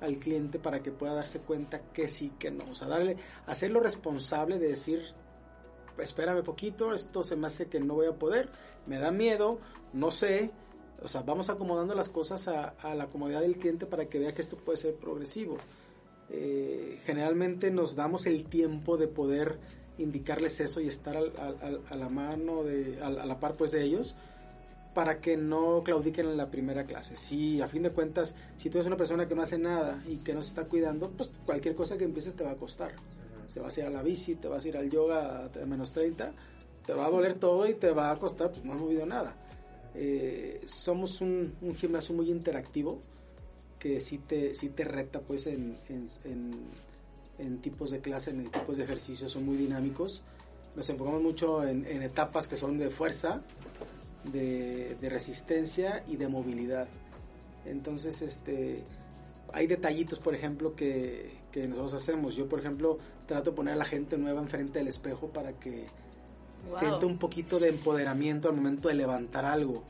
[0.00, 2.64] al cliente para que pueda darse cuenta que sí, que no.
[2.70, 3.16] O sea, darle,
[3.46, 5.02] hacerlo responsable de decir
[5.98, 8.48] espérame poquito, esto se me hace que no voy a poder,
[8.86, 9.58] me da miedo,
[9.92, 10.50] no sé,
[11.02, 14.42] o sea, vamos acomodando las cosas a, la comodidad del cliente para que vea que
[14.42, 15.56] esto puede ser progresivo.
[16.30, 19.58] Eh, generalmente nos damos el tiempo de poder
[19.98, 24.14] indicarles eso y estar a la mano, de, a, a la par pues de ellos,
[24.94, 27.16] para que no claudiquen en la primera clase.
[27.16, 30.16] Si a fin de cuentas, si tú eres una persona que no hace nada y
[30.16, 32.92] que no se está cuidando, pues cualquier cosa que empieces te va a costar.
[33.52, 35.92] Te vas a ir a la bici, te vas a ir al yoga a menos
[35.92, 36.32] 30,
[36.86, 39.34] te va a doler todo y te va a costar, pues no has movido nada.
[39.94, 42.98] Eh, somos un, un gimnasio muy interactivo
[43.78, 46.92] que sí te, sí te reta pues en, en, en-
[47.38, 50.22] en tipos de clase, en tipos de ejercicios, son muy dinámicos.
[50.76, 53.42] Nos enfocamos mucho en, etapas que son de fuerza,
[54.32, 56.86] de, de resistencia y de movilidad.
[57.66, 58.82] Entonces, este,
[59.52, 62.34] hay detallitos, por ejemplo, que, que nosotros hacemos.
[62.34, 65.86] Yo, por ejemplo, trato de poner a la gente nueva enfrente del espejo para que
[66.64, 66.78] Wow.
[66.78, 69.82] sienta un poquito de empoderamiento al momento de levantar algo.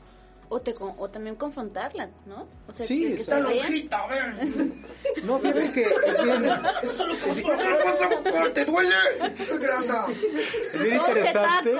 [0.49, 2.47] O, te, o también confrontarla, ¿no?
[2.67, 3.43] O sea, Sí, que, que vea.
[5.23, 6.43] No, fíjate que es bien,
[8.53, 8.95] ¿Te duele?
[9.39, 10.05] Es grasa.
[10.73, 11.73] es bien interesante.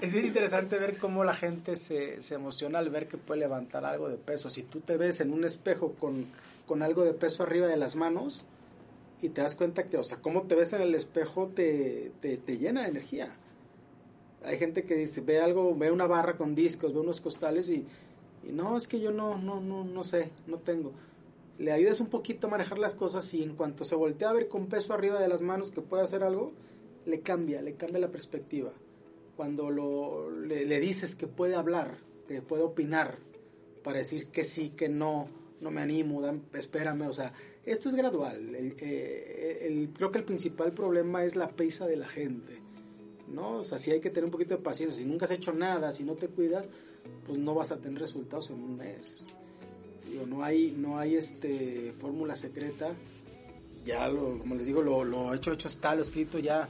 [0.00, 3.84] Es bien interesante ver cómo la gente se, se emociona al ver que puede levantar
[3.84, 4.48] algo de peso.
[4.50, 6.26] Si tú te ves en un espejo con,
[6.66, 8.44] con algo de peso arriba de las manos
[9.20, 12.36] y te das cuenta que, o sea, cómo te ves en el espejo te, te,
[12.36, 13.30] te llena de energía.
[14.44, 17.86] Hay gente que dice, ve algo, ve una barra con discos, ve unos costales y,
[18.42, 20.92] no, es que yo no, no, no, no sé, no tengo.
[21.58, 24.48] Le ayudas un poquito a manejar las cosas y en cuanto se voltea a ver
[24.48, 26.52] con peso arriba de las manos que puede hacer algo,
[27.06, 28.72] le cambia, le cambia la perspectiva.
[29.36, 33.18] Cuando lo, le, le dices que puede hablar, que puede opinar,
[33.84, 35.28] para decir que sí, que no,
[35.62, 37.32] no me animo, dam- espérame, o sea,
[37.64, 38.50] esto es gradual.
[38.54, 42.58] Eh, creo que el principal problema es la prisa de la gente,
[43.28, 43.58] ¿no?
[43.60, 44.98] O sea, si hay que tener un poquito de paciencia.
[44.98, 46.66] Si nunca has hecho nada, si no te cuidas,
[47.26, 49.22] pues no vas a tener resultados en un mes.
[50.10, 52.92] Digo, no hay, no hay este fórmula secreta.
[53.84, 56.68] Ya como les digo, lo, lo hecho, hecho está, lo escrito ya,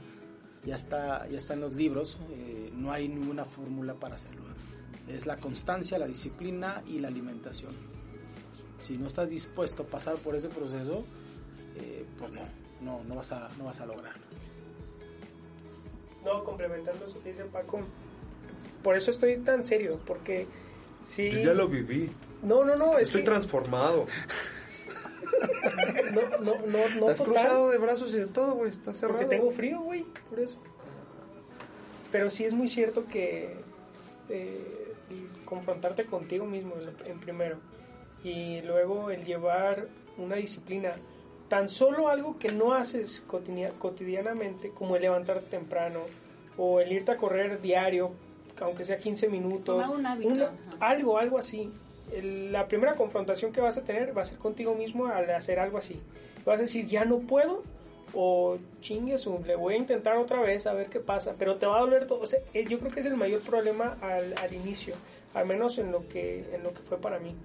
[0.65, 2.19] ya está, ya está en los libros.
[2.31, 4.43] eh, no hay ninguna fórmula para hacerlo.
[5.07, 7.71] Es la constancia, la disciplina y la alimentación.
[8.83, 11.05] Si no estás dispuesto a pasar por ese proceso,
[11.77, 12.41] eh, pues no,
[12.81, 14.21] no, no vas a, no vas a lograrlo.
[16.25, 17.79] No, complementando eso que dice Paco.
[18.83, 20.47] Por eso estoy tan serio, porque.
[21.17, 22.11] Yo ya lo viví.
[22.41, 24.05] No, no, no, es Estoy que transformado.
[26.13, 28.71] no, no, no, no Estás total, cruzado de brazos y de todo, güey.
[28.71, 29.19] Estás cerrado.
[29.19, 30.57] porque tengo frío, güey, por eso.
[32.11, 33.55] Pero sí es muy cierto que
[34.27, 34.93] eh,
[35.45, 36.73] confrontarte contigo mismo
[37.05, 37.59] en primero
[38.23, 39.85] y luego el llevar
[40.17, 40.93] una disciplina,
[41.49, 46.01] tan solo algo que no haces cotidia- cotidianamente, como el levantarte temprano
[46.57, 48.11] o el irte a correr diario,
[48.61, 51.71] aunque sea 15 minutos, un hábito, una- algo, algo así.
[52.21, 55.77] La primera confrontación que vas a tener va a ser contigo mismo al hacer algo
[55.79, 55.99] así.
[56.45, 57.63] Vas a decir, ya no puedo,
[58.13, 61.65] o chingue su, le voy a intentar otra vez a ver qué pasa, pero te
[61.65, 62.19] va a doler todo.
[62.21, 64.93] O sea, eh, yo creo que es el mayor problema al, al inicio,
[65.33, 67.35] al menos en lo, que, en lo que fue para mí.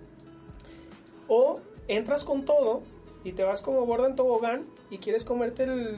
[1.29, 2.83] O entras con todo
[3.25, 5.97] y te vas como gorda en tobogán y quieres comerte el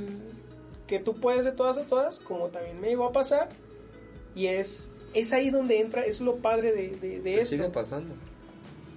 [0.87, 3.49] que tú puedes de todas a todas, como también me llegó a pasar,
[4.35, 7.57] y es, es ahí donde entra, es lo padre de, de, de Me esto.
[7.57, 8.15] sigue pasando.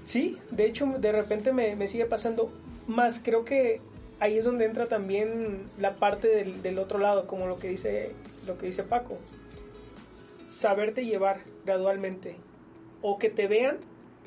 [0.03, 2.51] Sí, de hecho de repente me, me sigue pasando,
[2.87, 3.79] más creo que
[4.19, 8.11] ahí es donde entra también la parte del, del otro lado, como lo que dice,
[8.47, 9.17] lo que dice Paco.
[10.47, 12.35] Saberte llevar gradualmente.
[13.01, 13.77] O que te vean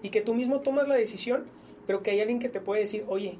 [0.02, 1.46] y que tú mismo tomas la decisión,
[1.87, 3.39] pero que hay alguien que te puede decir, oye,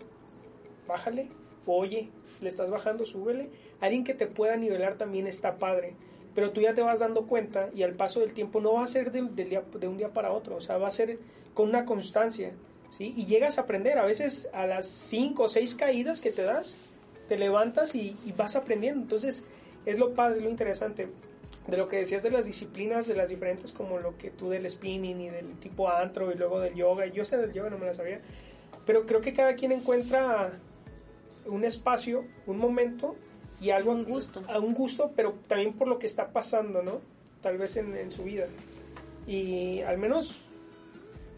[0.87, 1.29] bájale,
[1.67, 2.09] oye,
[2.41, 3.49] le estás bajando, súbele.
[3.81, 5.95] Alguien que te pueda nivelar también está padre.
[6.35, 8.87] Pero tú ya te vas dando cuenta y al paso del tiempo no va a
[8.87, 11.19] ser día- de un día para otro, o sea, va a ser
[11.55, 12.53] con una constancia,
[12.91, 13.15] ¿sí?
[13.17, 16.77] Y llegas a aprender, a veces a las cinco o seis caídas que te das,
[17.27, 19.01] te levantas y, y vas aprendiendo.
[19.01, 19.47] Entonces,
[19.87, 21.09] es lo padre, lo interesante
[21.67, 24.69] de lo que decías de las disciplinas, de las diferentes, como lo que tú del
[24.71, 27.07] spinning y del tipo antro y luego del yoga.
[27.07, 28.21] Yo sé del yoga, no me la sabía.
[28.85, 30.53] Pero creo que cada quien encuentra
[31.47, 33.17] un espacio, un momento
[33.61, 33.93] y algo.
[33.93, 34.43] Un gusto.
[34.49, 37.01] A un gusto, pero también por lo que está pasando, ¿no?
[37.43, 38.47] Tal vez en, en su vida.
[39.27, 40.39] Y al menos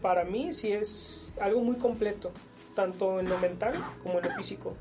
[0.01, 2.31] para mí sí es algo muy completo,
[2.75, 3.73] tanto en lo mental
[4.03, 4.75] como en lo físico.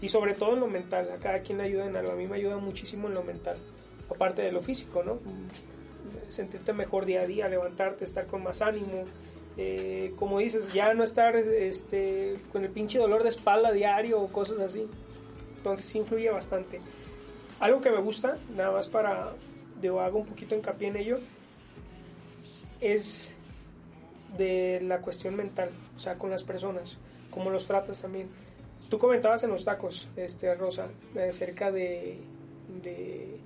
[0.00, 2.12] Y sobre todo en lo mental, a cada quien le ayuda en algo.
[2.12, 3.56] A mí me ayuda muchísimo en lo mental,
[4.10, 5.18] aparte de lo físico, ¿no?
[6.28, 9.04] Sentirte mejor día a día, levantarte, estar con más ánimo.
[9.56, 14.28] eh, como dices, ya no estar este, con el pinche dolor de espalda diario o
[14.28, 14.86] cosas así.
[15.56, 16.80] Entonces influye bastante.
[17.58, 19.32] Algo que me gusta, nada más para,
[19.80, 21.18] digo, hago un poquito hincapié en ello,
[22.80, 23.34] es
[24.36, 26.98] de la cuestión mental, o sea, con las personas,
[27.30, 28.28] cómo los tratas también.
[28.90, 30.88] Tú comentabas en los tacos, este, Rosa,
[31.28, 32.18] acerca de,
[32.82, 33.38] de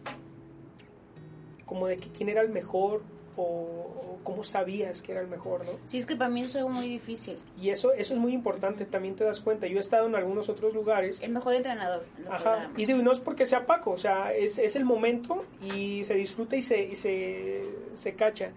[1.70, 3.00] como de que quién era el mejor
[3.36, 5.70] o, o cómo sabías que era el mejor, ¿no?
[5.84, 7.38] Sí, es que para mí eso es algo muy difícil.
[7.62, 9.68] Y eso, eso es muy importante, también te das cuenta.
[9.68, 11.20] Yo he estado en algunos otros lugares.
[11.22, 12.04] El mejor entrenador.
[12.28, 15.44] Ajá, y digo, no es porque sea Paco, o sea, es, es el momento
[15.76, 17.62] y se disfruta y se, y se,
[17.94, 18.50] se cacha,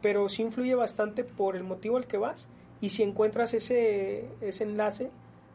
[0.00, 2.48] pero sí influye bastante por el motivo al que vas
[2.80, 5.10] y si encuentras ese, ese enlace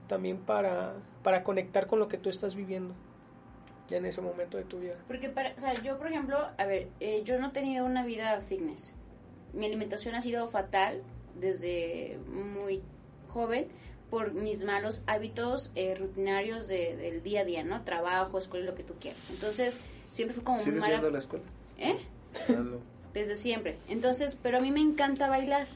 [0.10, 2.94] también para, para conectar con lo que tú estás viviendo
[3.90, 4.96] ya en ese momento de tu vida.
[5.08, 8.04] Porque, para, o sea, yo, por ejemplo, a ver, eh, yo no he tenido una
[8.06, 8.96] vida fitness.
[9.54, 11.02] Mi alimentación ha sido fatal
[11.40, 12.82] desde muy
[13.28, 13.68] joven
[14.10, 17.84] por mis malos hábitos eh, rutinarios de- del día a día, ¿no?
[17.84, 19.30] Trabajo, escuela, lo que tú quieras.
[19.30, 19.82] Entonces,
[20.12, 20.98] siempre fue como muy ¿Sigues mala.
[21.00, 21.46] a la escuela?
[21.78, 21.98] ¿Eh?
[22.50, 22.78] No.
[23.14, 23.78] Desde siempre.
[23.88, 25.68] Entonces, pero a mí me encanta bailar.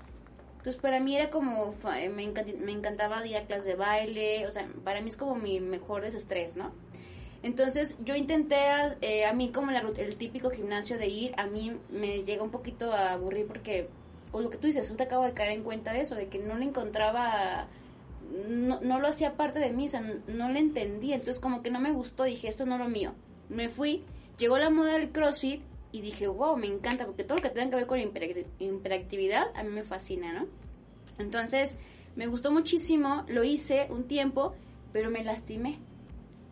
[0.57, 3.75] Entonces, para mí era como, fa- eh, me, encant- me encantaba ir a clases de
[3.75, 6.71] baile, o sea, para mí es como mi mejor desestrés, ¿no?
[7.41, 8.57] Entonces, yo intenté,
[9.01, 12.51] eh, a mí como la el típico gimnasio de ir, a mí me llega un
[12.51, 13.87] poquito a aburrir porque,
[14.31, 16.27] o lo que tú dices, yo te acabo de caer en cuenta de eso, de
[16.27, 17.67] que no le encontraba,
[18.47, 21.61] no, no lo hacía parte de mí, o sea, n- no le entendía, entonces como
[21.63, 23.13] que no me gustó, dije, esto no es lo mío.
[23.47, 24.03] Me fui,
[24.37, 25.61] llegó la moda del CrossFit
[25.93, 29.47] y dije, wow, me encanta, porque todo lo que tenga que ver con hiperacti- hiperactividad
[29.55, 30.45] a mí me fascina, ¿no?
[31.17, 31.77] Entonces,
[32.17, 34.53] me gustó muchísimo, lo hice un tiempo,
[34.91, 35.79] pero me lastimé,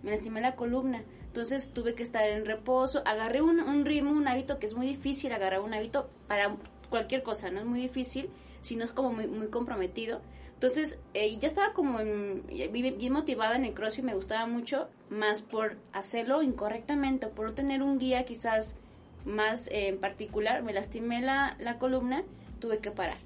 [0.07, 1.03] me lastimé la columna.
[1.27, 4.87] Entonces tuve que estar en reposo, agarré un, un ritmo, un hábito que es muy
[4.87, 6.55] difícil agarrar un hábito para
[6.89, 8.29] cualquier cosa, no es muy difícil,
[8.61, 10.21] si no es como muy, muy comprometido.
[10.53, 15.41] Entonces, eh, ya estaba como en- bien, motivada en el crossfit, me gustaba mucho, más
[15.41, 18.79] por hacerlo incorrectamente, por no tener un guía quizás
[19.25, 22.23] más eh, en particular, me lastimé la, la columna,
[22.59, 23.17] tuve que parar.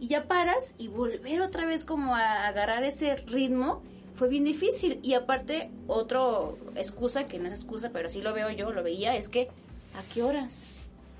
[0.00, 3.82] Y ya paras y volver otra vez como a agarrar ese ritmo
[4.18, 4.98] fue bien difícil.
[5.02, 6.20] Y aparte, otra
[6.74, 9.48] excusa, que no es excusa, pero así lo veo yo, lo veía, es que
[9.94, 10.64] ¿a qué horas?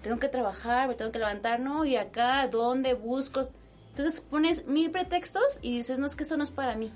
[0.03, 1.85] Tengo que trabajar, me tengo que levantar, ¿no?
[1.85, 3.49] Y acá, ¿dónde busco?
[3.91, 6.91] Entonces pones mil pretextos y dices, no, es que esto no es para mí.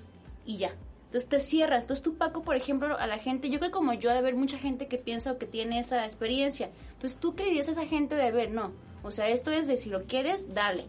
[0.45, 0.73] Y ya.
[1.07, 1.83] Entonces te cierras.
[1.83, 4.21] Entonces tú, Paco, por ejemplo, a la gente, yo creo que como yo, ha de
[4.21, 6.71] haber mucha gente que piensa o que tiene esa experiencia.
[6.95, 8.73] Entonces tú qué dirías a esa gente de ver, no.
[9.03, 10.85] O sea, esto es de si lo quieres, dale.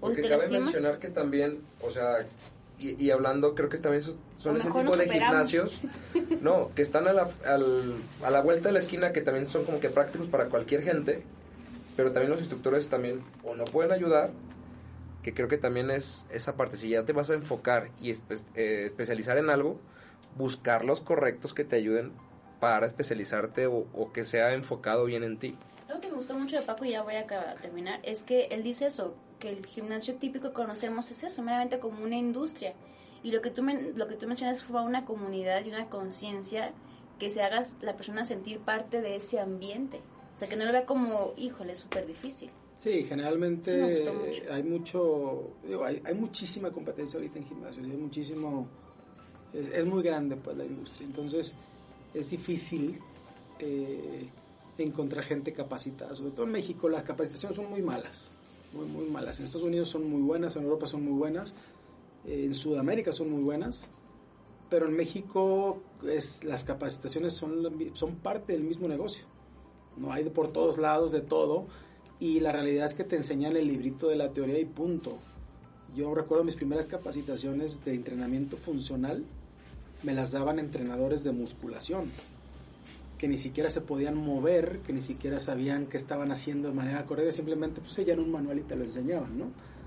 [0.00, 0.64] O Porque te cabe lastimas.
[0.66, 2.26] mencionar que también, o sea,
[2.78, 4.16] y, y hablando, creo que también son,
[4.56, 5.80] ese tipo de gimnasios,
[6.40, 9.64] no, que están a la, al- a la vuelta de la esquina, que también son
[9.64, 11.22] como que prácticos para cualquier gente,
[11.96, 14.30] pero también los instructores también o no pueden ayudar,
[15.22, 18.42] que creo que también es esa parte, si ya te vas a enfocar y espe-
[18.54, 19.80] eh, especializar en algo,
[20.36, 22.12] buscar los correctos que te ayuden
[22.60, 25.56] para especializarte o, o que sea enfocado bien en ti.
[26.06, 27.26] Que me gustó mucho de Paco, y ya voy a
[27.60, 31.80] terminar, es que él dice eso, que el gimnasio típico que conocemos es eso, meramente
[31.80, 32.74] como una industria.
[33.24, 36.72] Y lo que tú, lo que tú mencionas fue una comunidad y una conciencia
[37.18, 39.98] que se haga la persona sentir parte de ese ambiente.
[40.36, 42.50] O sea, que no lo vea como, híjole, es súper difícil.
[42.76, 44.52] Sí, generalmente mucho.
[44.52, 48.68] hay mucho, digo, hay, hay muchísima competencia ahorita en gimnasios, hay muchísimo,
[49.52, 51.56] es, es muy grande pues la industria, entonces
[52.12, 53.00] es difícil
[53.58, 54.28] eh,
[54.78, 58.32] encontrar gente capacitada, sobre todo en México las capacitaciones son muy malas,
[58.72, 61.54] muy muy malas, en Estados Unidos son muy buenas, en Europa son muy buenas,
[62.24, 63.88] en Sudamérica son muy buenas,
[64.68, 69.24] pero en México es, las capacitaciones son, son parte del mismo negocio,
[69.96, 71.66] no hay por todos lados de todo,
[72.18, 75.18] y la realidad es que te enseñan el librito de la teoría y punto.
[75.94, 79.24] Yo recuerdo mis primeras capacitaciones de entrenamiento funcional,
[80.02, 82.10] me las daban entrenadores de musculación,
[83.18, 87.04] que ni siquiera se podían mover, que ni siquiera sabían qué estaban haciendo de manera
[87.06, 89.46] correcta, simplemente pues seguían un manual y te lo enseñaban, ¿no?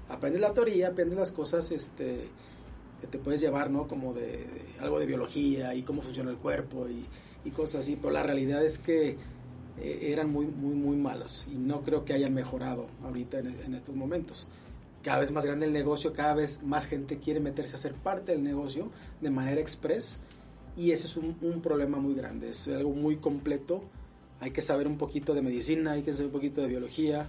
[0.10, 2.28] Aprendes la teoría, aprendes las cosas este,
[3.00, 3.88] que te puedes llevar, ¿no?
[3.88, 7.06] Como de, de algo de biología y cómo funciona el cuerpo y,
[7.46, 9.18] y cosas así, pero la realidad es que
[9.82, 13.76] eh, eran muy, muy, muy malos y no creo que hayan mejorado ahorita en, en,
[13.76, 14.48] estos momentos.
[15.04, 18.34] Cada vez más grande el negocio, cada vez más gente quiere meterse a ser parte
[18.34, 18.90] del negocio
[19.22, 20.20] de manera express
[20.80, 23.84] y ese es un, un problema muy grande, es algo muy completo.
[24.40, 27.28] Hay que saber un poquito de medicina, hay que saber un poquito de biología,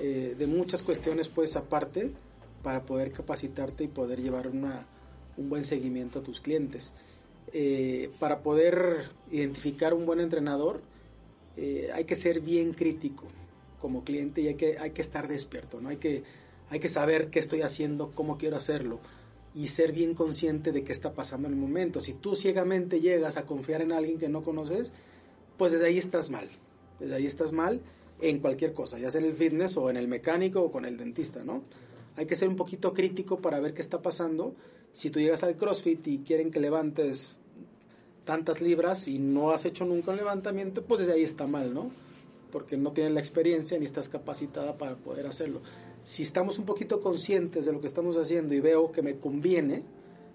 [0.00, 2.10] eh, de muchas cuestiones pues aparte
[2.64, 4.86] para poder capacitarte y poder llevar una,
[5.36, 6.92] un buen seguimiento a tus clientes.
[7.52, 10.80] Eh, para poder identificar un buen entrenador,
[11.56, 13.28] eh, hay que ser bien crítico
[13.80, 15.90] como cliente y hay que, hay que estar despierto, ¿no?
[15.90, 16.24] Hay que,
[16.70, 18.98] hay que saber qué estoy haciendo, cómo quiero hacerlo
[19.54, 22.00] y ser bien consciente de qué está pasando en el momento.
[22.00, 24.92] Si tú ciegamente llegas a confiar en alguien que no conoces,
[25.56, 26.48] pues desde ahí estás mal.
[26.98, 27.80] Desde ahí estás mal
[28.20, 30.96] en cualquier cosa, ya sea en el fitness o en el mecánico o con el
[30.96, 31.62] dentista, ¿no?
[32.16, 34.54] Hay que ser un poquito crítico para ver qué está pasando.
[34.92, 37.36] Si tú llegas al CrossFit y quieren que levantes
[38.24, 41.90] tantas libras y no has hecho nunca un levantamiento, pues desde ahí está mal, ¿no?
[42.52, 45.62] Porque no tienes la experiencia ni estás capacitada para poder hacerlo.
[46.04, 49.82] Si estamos un poquito conscientes de lo que estamos haciendo y veo que me conviene,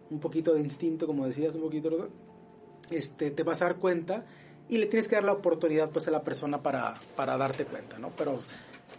[0.09, 2.09] un poquito de instinto, como decías, un poquito,
[2.89, 4.26] este, te vas a dar cuenta
[4.70, 7.99] y le tienes que dar la oportunidad pues a la persona para, para darte cuenta,
[7.99, 8.09] ¿no?
[8.18, 8.39] Pero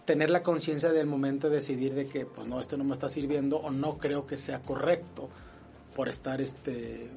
[0.05, 3.09] tener la conciencia del momento de decidir de que pues no, esto no me está
[3.09, 5.29] sirviendo o no creo que sea correcto
[5.95, 7.09] por estar este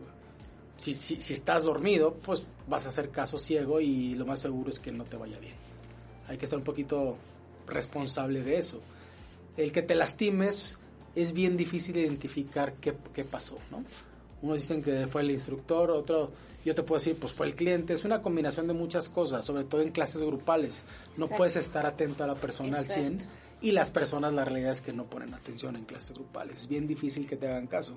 [0.81, 4.71] si, si, si estás dormido, pues vas a hacer caso ciego y lo más seguro
[4.71, 5.55] es que no te vaya bien.
[6.27, 7.17] Hay que estar un poquito
[7.67, 8.81] responsable de eso.
[9.63, 10.79] El que te lastimes
[11.15, 13.85] es bien difícil identificar qué, qué pasó, ¿no?
[14.43, 16.31] Unos dicen que fue el instructor, otro
[16.65, 17.95] yo te puedo decir, pues fue el cliente.
[17.95, 20.85] Es una combinación de muchas cosas, sobre todo en clases grupales.
[21.17, 23.19] No puedes estar atento a la persona al 100
[23.63, 26.63] y las personas, la realidad es que no ponen atención en clases grupales.
[26.63, 27.97] Es bien difícil que te hagan caso.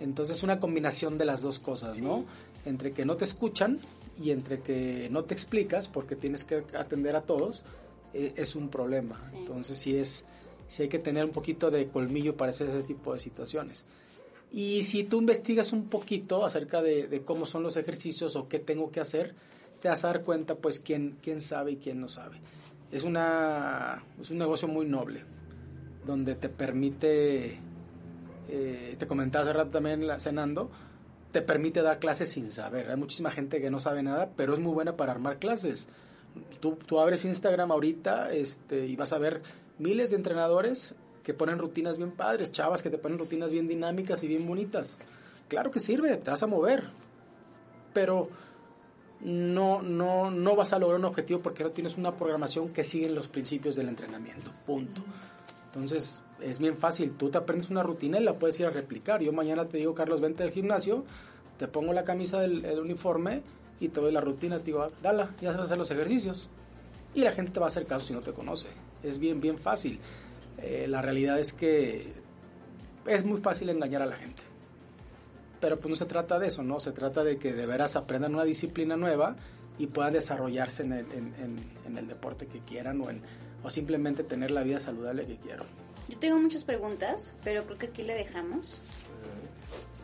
[0.00, 2.24] Entonces, una combinación de las dos cosas, ¿no?
[2.64, 3.78] Entre que no te escuchan
[4.20, 7.62] y entre que no te explicas porque tienes que atender a todos,
[8.14, 9.30] eh, es un problema.
[9.36, 10.26] Entonces, sí es,
[10.72, 13.84] sí hay que tener un poquito de colmillo para hacer ese tipo de situaciones.
[14.50, 18.90] Y si tú investigas un poquito acerca de, cómo son los ejercicios o qué tengo
[18.90, 19.34] que hacer,
[19.82, 22.40] te vas a dar cuenta pues quién, quién sabe y quién no sabe.
[22.90, 25.24] Es, una, es un negocio muy noble,
[26.06, 27.58] donde te permite,
[28.48, 30.70] eh, te comentaba hace rato también cenando,
[31.32, 32.90] te permite dar clases sin saber.
[32.90, 35.90] Hay muchísima gente que no sabe nada, pero es muy buena para armar clases.
[36.60, 39.42] Tú, tú abres Instagram ahorita este, y vas a ver
[39.78, 44.22] miles de entrenadores que ponen rutinas bien padres, chavas que te ponen rutinas bien dinámicas
[44.22, 44.98] y bien bonitas.
[45.48, 46.84] Claro que sirve, te vas a mover,
[47.92, 48.28] pero
[49.20, 53.08] no, no, no vas a lograr un objetivo porque no tienes una programación que sigue
[53.08, 55.02] los principios del entrenamiento, punto.
[55.66, 59.22] Entonces, es bien fácil, tú te aprendes una rutina y la puedes ir a replicar.
[59.22, 61.04] Yo mañana te digo, Carlos, vente al gimnasio,
[61.58, 63.42] te pongo la camisa del uniforme
[63.80, 66.50] y te doy la rutina, te digo, dala, ya sabes hacer los ejercicios.
[67.14, 68.68] Y la gente te va a hacer caso si no te conoce.
[69.02, 69.98] Es bien, bien fácil.
[70.58, 72.12] Eh, la realidad es que
[73.06, 74.42] es muy fácil engañar a la gente.
[75.60, 76.80] Pero pues no se trata de eso, ¿no?
[76.80, 79.36] Se trata de que de veras aprendan una disciplina nueva
[79.78, 83.22] y puedan desarrollarse en el, en, el deporte que quieran o, en,
[83.62, 85.66] o simplemente tener la vida saludable que quieran.
[86.08, 88.80] Yo tengo muchas preguntas, pero creo que aquí le dejamos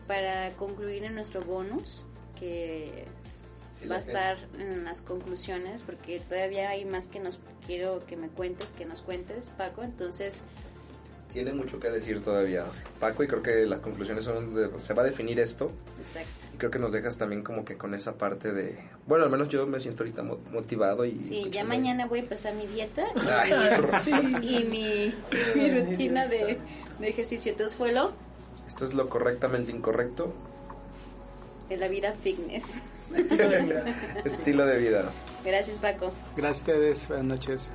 [0.07, 2.03] para concluir en nuestro bonus,
[2.35, 3.05] que
[3.87, 8.29] va a estar en las conclusiones porque todavía hay más que nos quiero que me
[8.29, 9.83] cuentes, que nos cuentes, Paco.
[9.83, 10.43] Entonces,
[11.31, 12.65] tiene mucho que decir todavía
[12.99, 15.71] Paco y creo que las conclusiones son donde se va a definir esto.
[15.99, 16.45] Exacto.
[16.55, 19.49] Y creo que nos dejas también como que con esa parte de, bueno, al menos
[19.49, 23.07] yo me siento ahorita motivado y Sí, ya mañana voy a empezar mi dieta
[24.41, 25.13] y, mi,
[25.55, 26.57] mi, rutina de,
[26.99, 27.51] de ejercicio.
[27.51, 28.13] Entonces fue lo
[28.67, 30.33] Esto es lo correctamente incorrecto
[31.69, 32.81] de la vida fitness.
[34.25, 35.11] Estilo de vida.
[35.43, 36.11] Gracias, Paco.
[36.35, 37.07] Gracias a ustedes.
[37.07, 37.71] Buenas noches.